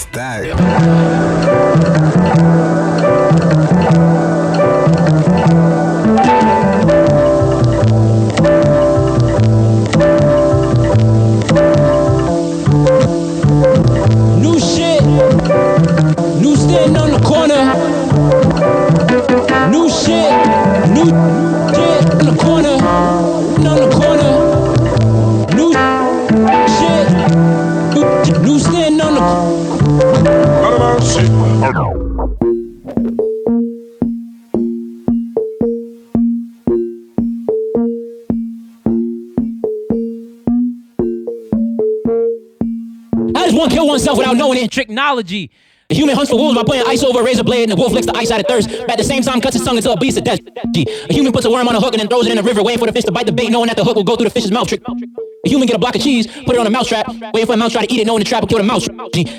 Tricknology. 45.21 45.51
The 45.89 45.97
human 45.97 46.15
hunts 46.15 46.31
for 46.31 46.37
wolves 46.37 46.55
by 46.57 46.63
putting 46.63 46.83
ice 46.87 47.03
over 47.03 47.21
a 47.21 47.25
razor 47.25 47.43
blade, 47.43 47.65
and 47.65 47.73
the 47.73 47.77
wolf 47.77 47.93
licks 47.93 48.07
the 48.07 48.17
ice 48.17 48.31
out 48.31 48.39
of 48.39 48.47
thirst. 48.47 48.69
But 48.69 48.91
at 48.91 48.99
the 48.99 49.05
same 49.05 49.23
time, 49.23 49.41
cuts 49.41 49.57
his 49.57 49.65
tongue 49.65 49.77
until 49.77 49.93
it 49.93 49.99
bleeds 49.99 50.15
to 50.15 50.21
death. 50.21 50.39
A 50.47 51.13
human 51.13 51.33
puts 51.33 51.47
a 51.47 51.51
worm 51.51 51.67
on 51.67 51.75
a 51.75 51.81
hook 51.81 51.95
and 51.95 52.01
then 52.01 52.09
throws 52.09 52.27
it 52.27 52.31
in 52.31 52.37
the 52.37 52.45
river, 52.45 52.63
waiting 52.63 52.79
for 52.79 52.87
the 52.87 52.93
fish 52.93 53.05
to 53.05 53.13
bite 53.13 53.27
the 53.27 53.33
bait, 53.33 53.51
knowing 53.51 53.67
that 53.67 53.77
the 53.77 53.83
hook 53.83 53.97
will 53.97 54.05
go 54.05 54.15
through 54.15 54.29
the 54.29 54.31
fish's 54.31 54.53
mouth. 54.53 54.69
Trick. 54.69 54.83
A 54.87 55.49
human 55.49 55.67
get 55.67 55.75
a 55.75 55.79
block 55.79 55.97
of 55.97 56.03
cheese, 56.03 56.27
put 56.27 56.55
it 56.55 56.59
on 56.59 56.67
a 56.67 56.71
mouse 56.71 56.87
trap, 56.87 57.09
waiting 57.33 57.47
for 57.47 57.55
a 57.55 57.57
mouse 57.57 57.73
try 57.73 57.87
to 57.87 57.93
eat 57.93 58.01
it, 58.01 58.07
knowing 58.07 58.21
the 58.21 58.27
trap 58.27 58.43
will 58.43 58.49
kill 58.49 58.59
the 58.59 58.65
mouse. 58.65 58.87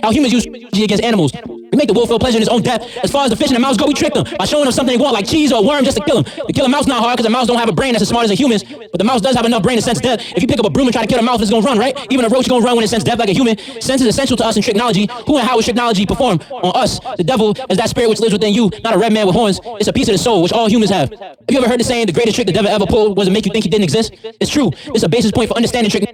How 0.03 0.11
humans 0.11 0.33
use 0.33 0.45
G 0.73 0.83
against 0.83 1.03
animals. 1.03 1.31
We 1.45 1.77
make 1.77 1.87
the 1.87 1.93
wolf 1.93 2.09
feel 2.09 2.19
pleasure 2.19 2.37
in 2.37 2.41
his 2.41 2.49
own 2.49 2.63
death. 2.63 2.81
As 3.01 3.11
far 3.11 3.23
as 3.23 3.29
the 3.29 3.37
fish 3.37 3.47
and 3.47 3.55
the 3.55 3.61
mouse 3.61 3.77
go, 3.77 3.85
we 3.85 3.93
trick 3.93 4.13
them 4.13 4.25
by 4.37 4.45
showing 4.45 4.65
them 4.65 4.73
something 4.73 4.97
they 4.97 5.01
want, 5.01 5.13
like 5.13 5.25
cheese 5.25 5.53
or 5.53 5.59
a 5.59 5.65
worm, 5.65 5.85
just 5.85 5.97
to 5.97 6.03
kill 6.03 6.21
them. 6.21 6.45
To 6.47 6.51
kill 6.53 6.65
a 6.65 6.69
mouse 6.69 6.85
not 6.87 7.01
hard, 7.01 7.15
because 7.15 7.27
a 7.27 7.29
mouse 7.29 7.47
don't 7.47 7.59
have 7.59 7.69
a 7.69 7.71
brain 7.71 7.93
that's 7.93 8.01
as 8.01 8.09
smart 8.09 8.25
as 8.25 8.31
a 8.31 8.35
human's, 8.35 8.65
the 9.01 9.05
mouse 9.05 9.19
does 9.19 9.35
have 9.35 9.45
enough 9.45 9.63
brain 9.63 9.77
to 9.77 9.81
sense 9.81 9.99
death. 9.99 10.21
If 10.35 10.43
you 10.43 10.47
pick 10.47 10.59
up 10.59 10.65
a 10.65 10.69
broom 10.69 10.85
and 10.85 10.93
try 10.93 11.01
to 11.01 11.07
kill 11.07 11.17
a 11.17 11.23
mouse, 11.23 11.41
it's 11.41 11.49
gonna 11.49 11.65
run, 11.65 11.79
right? 11.79 11.97
Even 12.11 12.23
a 12.23 12.29
roach 12.29 12.47
gonna 12.47 12.63
run 12.63 12.75
when 12.75 12.85
it 12.85 12.87
senses 12.87 13.03
death 13.03 13.17
like 13.17 13.29
a 13.29 13.33
human. 13.33 13.57
Sense 13.81 14.01
is 14.01 14.07
essential 14.07 14.37
to 14.37 14.45
us 14.45 14.55
in 14.57 14.61
technology. 14.61 15.09
Who 15.25 15.37
and 15.37 15.47
how 15.47 15.57
is 15.57 15.65
technology 15.65 16.05
perform 16.05 16.39
on 16.51 16.71
us? 16.75 16.99
The 17.17 17.23
devil 17.23 17.55
is 17.67 17.77
that 17.77 17.89
spirit 17.89 18.09
which 18.09 18.19
lives 18.19 18.33
within 18.33 18.53
you, 18.53 18.69
not 18.83 18.93
a 18.93 18.99
red 18.99 19.11
man 19.11 19.25
with 19.25 19.35
horns. 19.35 19.59
It's 19.79 19.87
a 19.87 19.93
piece 19.93 20.07
of 20.07 20.13
the 20.13 20.19
soul 20.19 20.43
which 20.43 20.53
all 20.53 20.69
humans 20.69 20.91
have. 20.91 21.09
Have 21.09 21.49
you 21.49 21.57
ever 21.57 21.67
heard 21.67 21.79
the 21.79 21.83
saying, 21.83 22.05
the 22.05 22.13
greatest 22.13 22.35
trick 22.35 22.45
the 22.45 22.53
devil 22.53 22.69
ever 22.69 22.85
pulled 22.85 23.17
was 23.17 23.27
to 23.27 23.33
make 23.33 23.47
you 23.47 23.51
think 23.51 23.63
he 23.63 23.69
didn't 23.71 23.85
exist? 23.85 24.13
It's 24.39 24.51
true. 24.51 24.71
It's 24.93 25.03
a 25.03 25.09
basis 25.09 25.31
point 25.31 25.49
for 25.49 25.55
understanding 25.55 25.89
trick. 25.89 26.05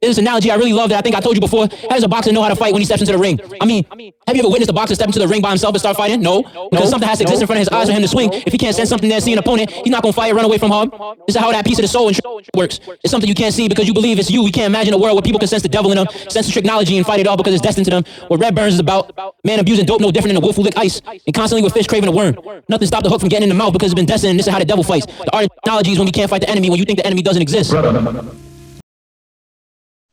This 0.00 0.16
analogy 0.16 0.50
I 0.50 0.54
really 0.54 0.72
love 0.72 0.88
that 0.88 0.98
I 0.98 1.02
think 1.02 1.14
I 1.14 1.20
told 1.20 1.34
you 1.36 1.42
before. 1.42 1.68
How 1.82 1.94
does 1.96 2.04
a 2.04 2.08
boxer 2.08 2.32
know 2.32 2.42
how 2.42 2.48
to 2.48 2.56
fight 2.56 2.72
when 2.72 2.80
he 2.80 2.86
steps 2.86 3.02
into 3.02 3.12
the 3.12 3.18
ring? 3.18 3.38
I 3.60 3.66
mean, 3.66 3.84
have 4.26 4.34
you 4.34 4.40
ever 4.40 4.48
witnessed 4.48 4.70
a 4.70 4.72
boxer 4.72 4.94
step 4.94 5.08
into 5.08 5.18
the 5.18 5.28
ring 5.28 5.42
by 5.42 5.50
himself 5.50 5.74
and 5.74 5.80
start 5.80 5.94
fighting? 5.94 6.22
No. 6.22 6.42
Because 6.70 6.88
something 6.88 7.06
has 7.06 7.18
to 7.18 7.24
exist 7.24 7.42
in 7.42 7.46
front 7.46 7.58
of 7.58 7.66
his 7.66 7.68
eyes 7.68 7.88
for 7.88 7.92
him 7.92 8.00
to 8.00 8.08
swing. 8.08 8.32
If 8.32 8.52
he 8.52 8.56
can't 8.56 8.74
sense 8.74 8.88
something 8.88 9.10
there, 9.10 9.20
see 9.20 9.34
an 9.34 9.38
opponent, 9.38 9.70
he's 9.70 9.90
not 9.90 10.02
gonna 10.02 10.14
fight, 10.14 10.34
run 10.34 10.46
away 10.46 10.56
from 10.56 10.70
harm. 10.70 10.90
This 11.26 11.36
is 11.36 11.40
how 11.42 11.52
that 11.52 11.66
piece 11.66 11.78
of 11.78 11.82
the 11.82 11.88
soul 11.88 12.08
and 12.08 12.16
works. 12.54 12.80
It's 13.02 13.10
something 13.10 13.28
you 13.28 13.34
can't 13.34 13.54
see 13.54 13.68
because 13.68 13.86
you 13.86 13.94
believe 13.94 14.18
it's 14.18 14.30
you. 14.30 14.44
You 14.44 14.52
can't 14.52 14.66
imagine 14.66 14.94
a 14.94 14.98
world 14.98 15.14
where 15.14 15.22
people 15.22 15.38
can 15.38 15.48
sense 15.48 15.62
the 15.62 15.68
devil 15.68 15.90
in 15.90 15.96
them, 15.96 16.06
sense 16.28 16.46
the 16.46 16.52
technology 16.52 16.96
and 16.96 17.06
fight 17.06 17.20
it 17.20 17.26
all 17.26 17.36
because 17.36 17.54
it's 17.54 17.62
destined 17.62 17.86
to 17.86 17.90
them. 17.90 18.04
What 18.28 18.40
Red 18.40 18.54
Burns 18.54 18.74
is 18.74 18.80
about, 18.80 19.36
man 19.44 19.58
abusing 19.58 19.86
dope 19.86 20.00
no 20.00 20.10
different 20.10 20.34
than 20.34 20.42
a 20.42 20.44
wolf 20.44 20.56
who 20.56 20.62
lick 20.62 20.76
ice, 20.76 21.00
and 21.06 21.34
constantly 21.34 21.62
with 21.62 21.72
fish 21.72 21.86
craving 21.86 22.08
a 22.08 22.12
worm. 22.12 22.36
Nothing 22.68 22.86
stopped 22.86 23.04
the 23.04 23.10
hook 23.10 23.20
from 23.20 23.28
getting 23.28 23.44
in 23.44 23.48
the 23.50 23.54
mouth 23.54 23.72
because 23.72 23.90
it's 23.90 23.94
been 23.94 24.06
destined. 24.06 24.38
This 24.38 24.46
is 24.46 24.52
how 24.52 24.58
the 24.58 24.64
devil 24.64 24.84
fights. 24.84 25.06
The 25.06 25.30
art 25.32 25.44
of 25.44 25.50
technology 25.54 25.92
is 25.92 25.98
when 25.98 26.06
you 26.06 26.12
can't 26.12 26.30
fight 26.30 26.40
the 26.40 26.50
enemy 26.50 26.70
when 26.70 26.78
you 26.78 26.84
think 26.84 26.98
the 26.98 27.06
enemy 27.06 27.22
doesn't 27.22 27.42
exist. 27.42 27.72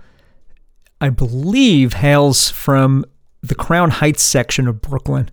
I 1.01 1.09
believe, 1.11 1.95
hails 1.95 2.51
from 2.51 3.07
the 3.43 3.55
Crown 3.55 3.91
Heights 3.91 4.23
section 4.23 4.69
of 4.69 4.81
Brooklyn. 4.81 5.31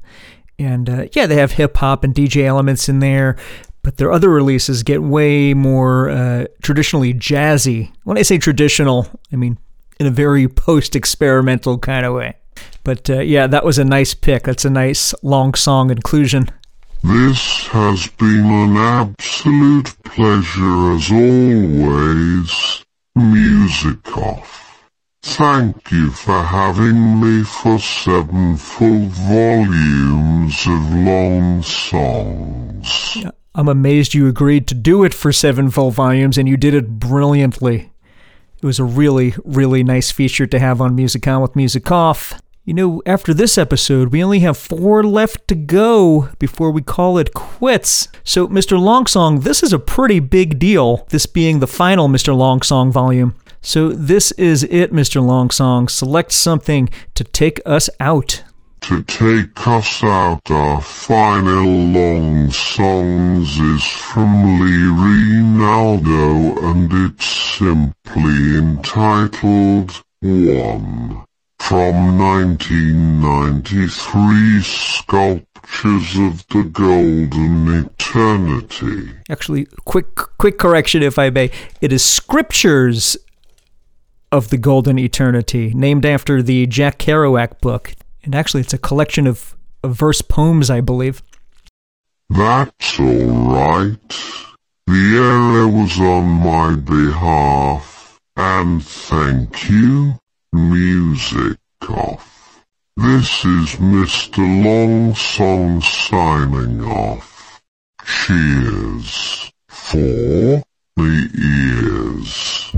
And 0.57 0.89
uh, 0.89 1.05
yeah, 1.13 1.27
they 1.27 1.35
have 1.35 1.51
hip 1.53 1.77
hop 1.77 2.03
and 2.03 2.15
DJ 2.15 2.45
elements 2.45 2.89
in 2.89 2.99
there, 2.99 3.37
but 3.81 3.97
their 3.97 4.11
other 4.11 4.29
releases 4.29 4.83
get 4.83 5.01
way 5.03 5.53
more 5.53 6.09
uh, 6.09 6.45
traditionally 6.61 7.13
jazzy. 7.13 7.91
When 8.03 8.17
I 8.17 8.23
say 8.23 8.37
traditional, 8.37 9.07
I 9.31 9.35
mean 9.35 9.57
in 9.99 10.05
a 10.05 10.11
very 10.11 10.47
post 10.47 10.95
experimental 10.95 11.77
kind 11.77 12.05
of 12.05 12.13
way. 12.13 12.35
But 12.83 13.09
uh, 13.09 13.19
yeah, 13.19 13.47
that 13.47 13.65
was 13.65 13.77
a 13.77 13.85
nice 13.85 14.13
pick. 14.13 14.43
That's 14.43 14.65
a 14.65 14.69
nice 14.69 15.13
long 15.23 15.53
song 15.53 15.89
inclusion. 15.89 16.49
This 17.03 17.67
has 17.67 18.07
been 18.07 18.45
an 18.45 18.77
absolute 18.77 19.93
pleasure 20.03 20.93
as 20.93 21.11
always. 21.11 22.85
Music 23.15 24.17
off. 24.17 24.63
Thank 25.21 25.91
you 25.91 26.11
for 26.11 26.43
having 26.43 27.21
me 27.21 27.43
for 27.43 27.79
seven 27.79 28.57
full 28.57 29.07
volumes 29.07 30.67
of 30.67 30.93
long 30.93 31.63
songs. 31.63 33.17
I'm 33.55 33.69
amazed 33.69 34.13
you 34.13 34.27
agreed 34.27 34.67
to 34.67 34.75
do 34.75 35.03
it 35.03 35.13
for 35.13 35.31
seven 35.31 35.69
full 35.69 35.91
volumes, 35.91 36.37
and 36.37 36.49
you 36.49 36.57
did 36.57 36.73
it 36.73 36.99
brilliantly. 36.99 37.92
It 38.63 38.67
was 38.67 38.79
a 38.79 38.85
really, 38.85 39.33
really 39.43 39.83
nice 39.83 40.09
feature 40.09 40.47
to 40.47 40.57
have 40.57 40.79
on 40.79 40.95
Music 40.95 41.27
On 41.27 41.41
with 41.41 41.53
Music 41.53 41.91
Off. 41.91 42.41
You 42.63 42.73
know, 42.73 43.01
after 43.05 43.33
this 43.33 43.57
episode, 43.57 44.13
we 44.13 44.23
only 44.23 44.39
have 44.39 44.57
four 44.57 45.03
left 45.03 45.49
to 45.49 45.55
go 45.55 46.29
before 46.39 46.71
we 46.71 46.81
call 46.81 47.17
it 47.17 47.33
quits. 47.33 48.07
So, 48.23 48.47
Mr. 48.47 48.79
Longsong, 48.79 49.43
this 49.43 49.63
is 49.63 49.73
a 49.73 49.79
pretty 49.79 50.21
big 50.21 50.59
deal, 50.59 51.05
this 51.09 51.25
being 51.25 51.59
the 51.59 51.67
final 51.67 52.07
Mr. 52.07 52.33
Longsong 52.33 52.93
volume. 52.93 53.35
So, 53.59 53.89
this 53.89 54.31
is 54.33 54.63
it, 54.63 54.93
Mr. 54.93 55.21
Longsong. 55.21 55.89
Select 55.89 56.31
something 56.31 56.89
to 57.15 57.25
take 57.25 57.59
us 57.65 57.89
out. 57.99 58.43
To 58.83 59.01
take 59.03 59.65
us 59.65 60.03
out, 60.03 60.51
our 60.51 60.81
final 60.81 61.65
long 61.65 62.51
songs 62.51 63.57
is 63.57 63.81
from 63.85 64.59
Lee 64.59 64.89
Ranaldo 64.91 66.57
and 66.69 66.91
it's 66.91 67.25
simply 67.25 68.57
entitled 68.57 70.03
One. 70.21 71.23
From 71.59 72.17
1993 72.19 74.61
Sculptures 74.63 76.17
of 76.17 76.45
the 76.49 76.63
Golden 76.69 77.85
Eternity. 77.85 79.13
Actually, 79.29 79.67
quick 79.85 80.13
quick 80.37 80.59
correction 80.59 81.01
if 81.03 81.17
I 81.17 81.29
may. 81.29 81.51
It 81.79 81.93
is 81.93 82.03
Scriptures 82.03 83.15
of 84.29 84.49
the 84.49 84.57
Golden 84.57 84.99
Eternity, 84.99 85.71
named 85.73 86.05
after 86.05 86.43
the 86.43 86.67
Jack 86.67 86.99
Kerouac 86.99 87.61
book. 87.61 87.93
And 88.23 88.33
actually, 88.33 88.61
it's 88.61 88.73
a 88.73 88.77
collection 88.77 89.27
of, 89.27 89.55
of 89.83 89.95
verse 89.95 90.21
poems, 90.21 90.69
I 90.69 90.81
believe. 90.81 91.21
That's 92.29 92.99
alright. 92.99 93.99
The 94.87 95.15
error 95.15 95.67
was 95.67 95.99
on 95.99 96.25
my 96.25 96.75
behalf. 96.75 98.19
And 98.35 98.83
thank 98.83 99.69
you, 99.69 100.19
music 100.51 101.57
off. 101.89 102.63
This 102.95 103.43
is 103.45 103.75
Mr. 103.75 104.43
Longsong 104.63 105.83
signing 105.83 106.83
off. 106.83 107.61
Cheers 108.05 109.51
for 109.67 110.63
the 110.95 111.29
ears. 111.35 112.71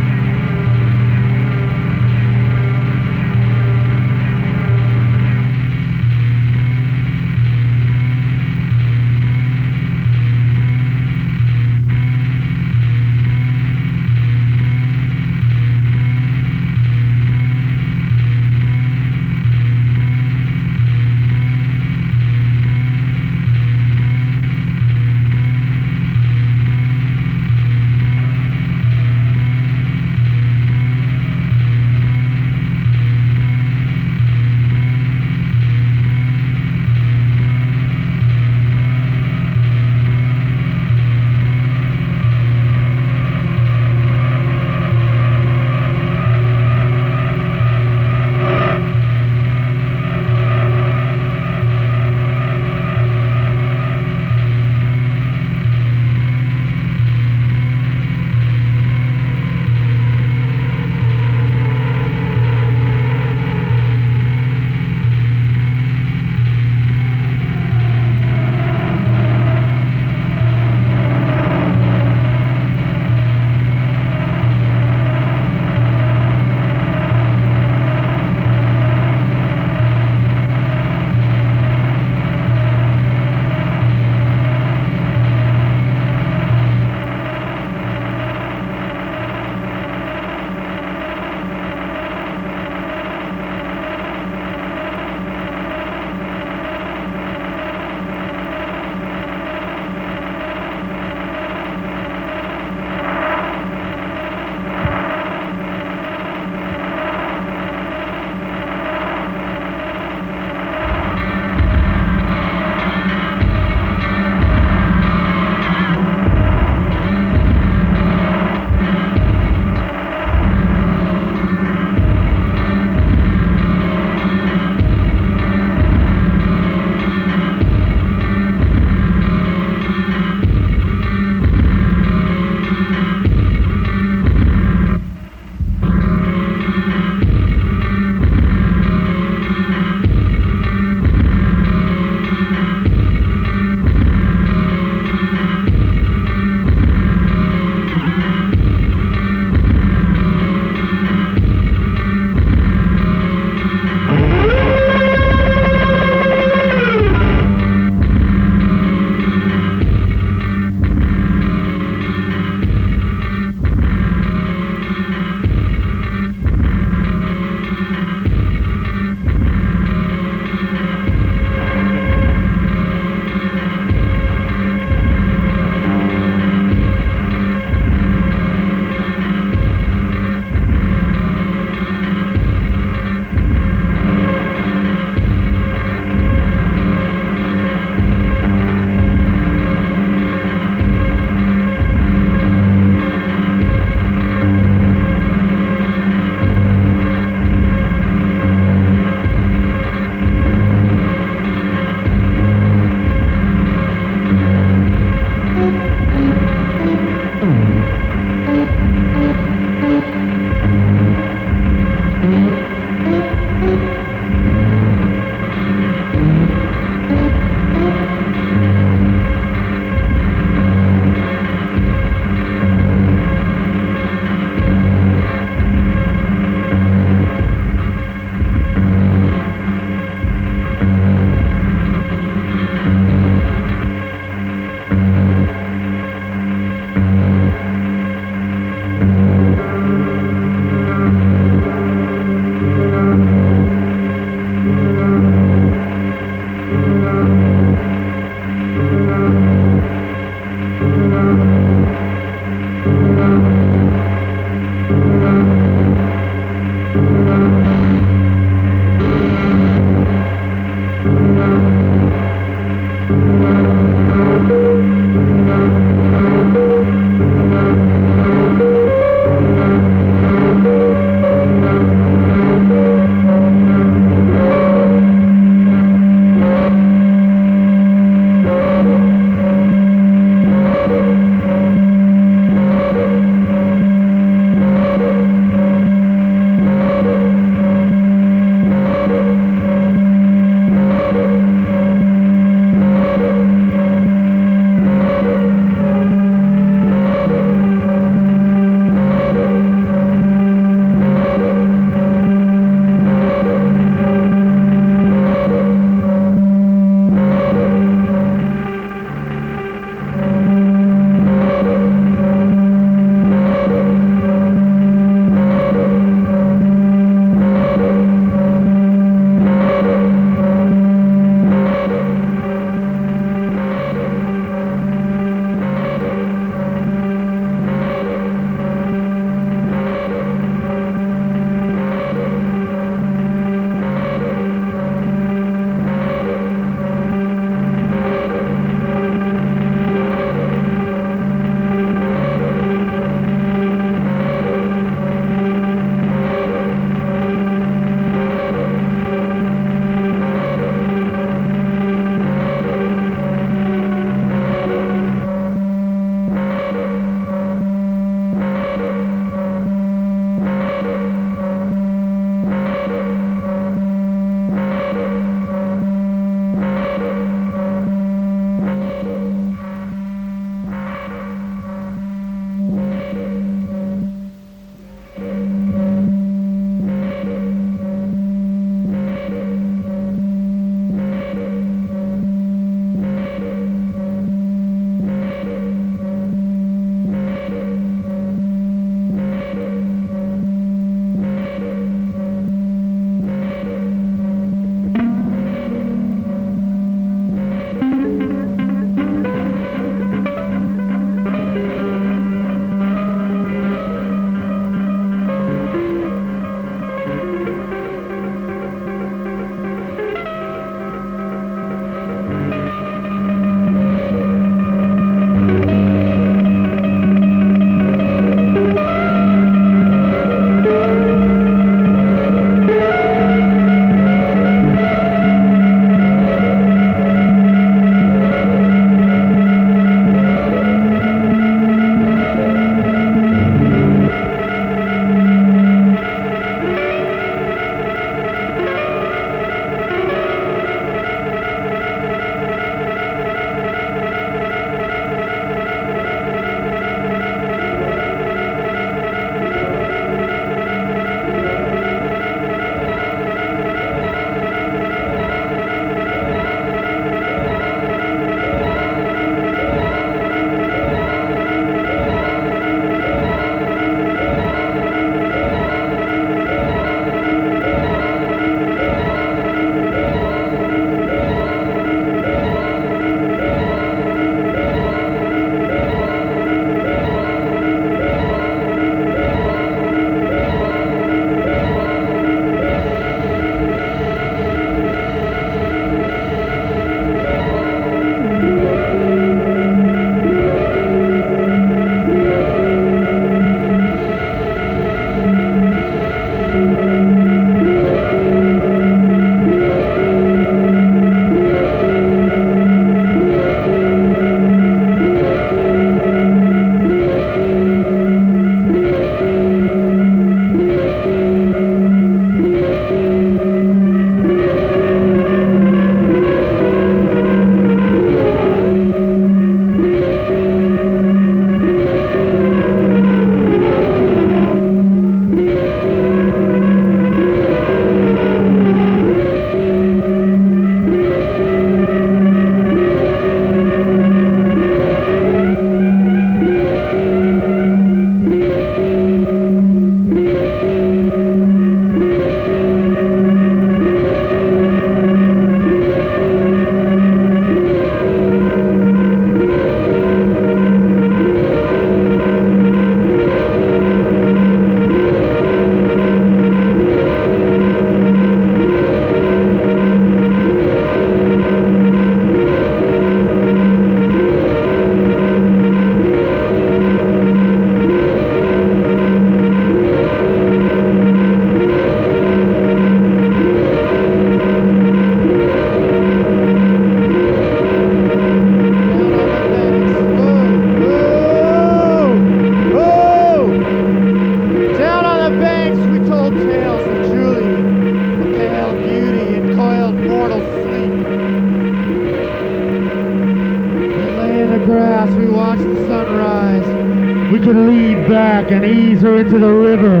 Could 597.52 597.56
lean 597.56 598.08
back 598.08 598.50
and 598.50 598.64
ease 598.64 599.02
her 599.02 599.18
into 599.18 599.38
the 599.38 599.52
river. 599.52 600.00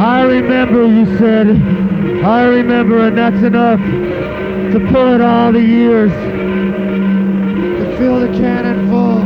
I 0.00 0.22
remember, 0.22 0.86
you 0.86 1.04
said. 1.18 1.48
I 2.24 2.44
remember, 2.44 3.08
and 3.08 3.18
that's 3.18 3.42
enough 3.42 3.80
to 3.80 4.78
pull 4.92 5.14
it 5.14 5.20
all 5.20 5.52
the 5.52 5.60
years. 5.60 6.12
To 7.80 7.96
fill 7.98 8.20
the 8.20 8.28
cannon 8.38 8.88
full. 8.88 9.20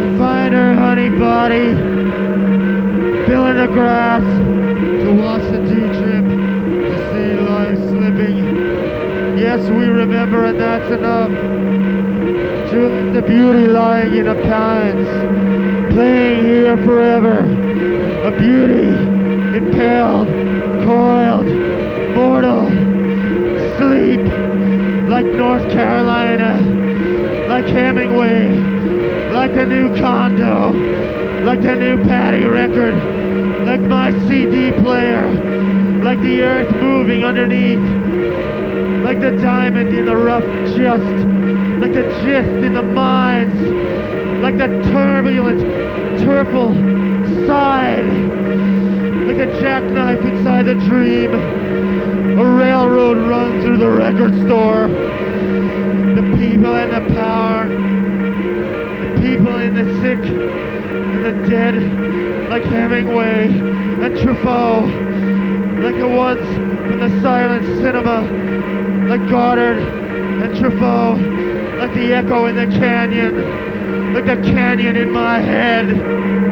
To 0.00 0.18
find 0.18 0.54
her 0.54 0.74
honey 0.74 1.10
body. 1.10 1.74
Fill 3.26 3.46
in 3.48 3.56
the 3.56 3.66
grass. 3.66 4.22
To 4.22 5.12
watch 5.22 5.42
the 5.50 5.58
dew 5.58 5.88
drip. 5.92 6.24
To 6.24 6.98
see 7.12 7.34
life 7.40 7.78
slipping. 7.90 9.38
Yes, 9.38 9.68
we 9.68 9.86
remember, 9.86 10.46
and 10.46 10.58
that's 10.60 10.90
enough. 10.90 11.55
To 12.76 13.10
the 13.10 13.22
beauty 13.22 13.68
lying 13.68 14.16
in 14.16 14.26
the 14.26 14.34
pines, 14.34 15.08
playing 15.94 16.44
here 16.44 16.76
forever. 16.84 17.38
A 18.28 18.30
beauty 18.38 18.88
impaled, 19.56 20.28
coiled, 20.84 21.46
mortal, 22.14 22.68
sleep 23.78 24.20
like 25.08 25.24
North 25.24 25.66
Carolina, 25.72 26.60
like 27.48 27.64
Hemingway, 27.64 28.46
like 29.32 29.54
the 29.54 29.64
new 29.64 29.96
condo, 29.98 30.72
like 31.46 31.62
the 31.62 31.76
new 31.76 32.04
Patty 32.04 32.44
record, 32.44 32.94
like 33.64 33.80
my 33.80 34.10
CD 34.28 34.70
player, 34.82 35.26
like 36.02 36.20
the 36.20 36.42
earth 36.42 36.70
moving 36.76 37.24
underneath, 37.24 37.80
like 39.02 39.18
the 39.20 39.30
diamond 39.40 39.96
in 39.96 40.04
the 40.04 40.14
rough 40.14 40.44
just, 40.76 41.35
the 41.96 42.02
gist 42.22 42.50
in 42.62 42.74
the 42.74 42.82
minds 42.82 43.58
like 44.42 44.58
the 44.58 44.68
turbulent, 44.92 45.60
turple 46.20 46.76
side, 47.46 48.04
like 49.26 49.38
a 49.38 49.60
jackknife 49.62 50.20
inside 50.20 50.66
the 50.66 50.74
dream. 50.74 51.32
A 52.38 52.44
railroad 52.44 53.16
runs 53.26 53.64
through 53.64 53.78
the 53.78 53.88
record 53.88 54.34
store. 54.44 54.88
The 54.88 56.36
people 56.36 56.74
and 56.74 56.92
the 56.92 57.14
power, 57.14 57.66
the 57.66 59.20
people 59.22 59.56
and 59.56 59.74
the 59.74 59.86
sick 60.02 60.18
and 60.18 61.24
the 61.24 61.48
dead, 61.48 62.50
like 62.50 62.64
Hemingway 62.64 63.46
and 63.48 64.18
Truffaut, 64.18 64.84
like 65.82 65.96
the 65.96 66.08
ones 66.08 66.46
from 66.46 67.00
the 67.00 67.22
silent 67.22 67.64
cinema, 67.80 68.20
like 69.08 69.26
Godard 69.30 69.78
and 69.78 70.54
Truffaut, 70.56 71.35
like 71.78 71.92
the 71.94 72.12
echo 72.14 72.46
in 72.46 72.56
the 72.56 72.66
canyon, 72.66 74.14
like 74.14 74.24
the 74.26 74.36
canyon 74.36 74.96
in 74.96 75.10
my 75.10 75.38
head. 75.38 76.45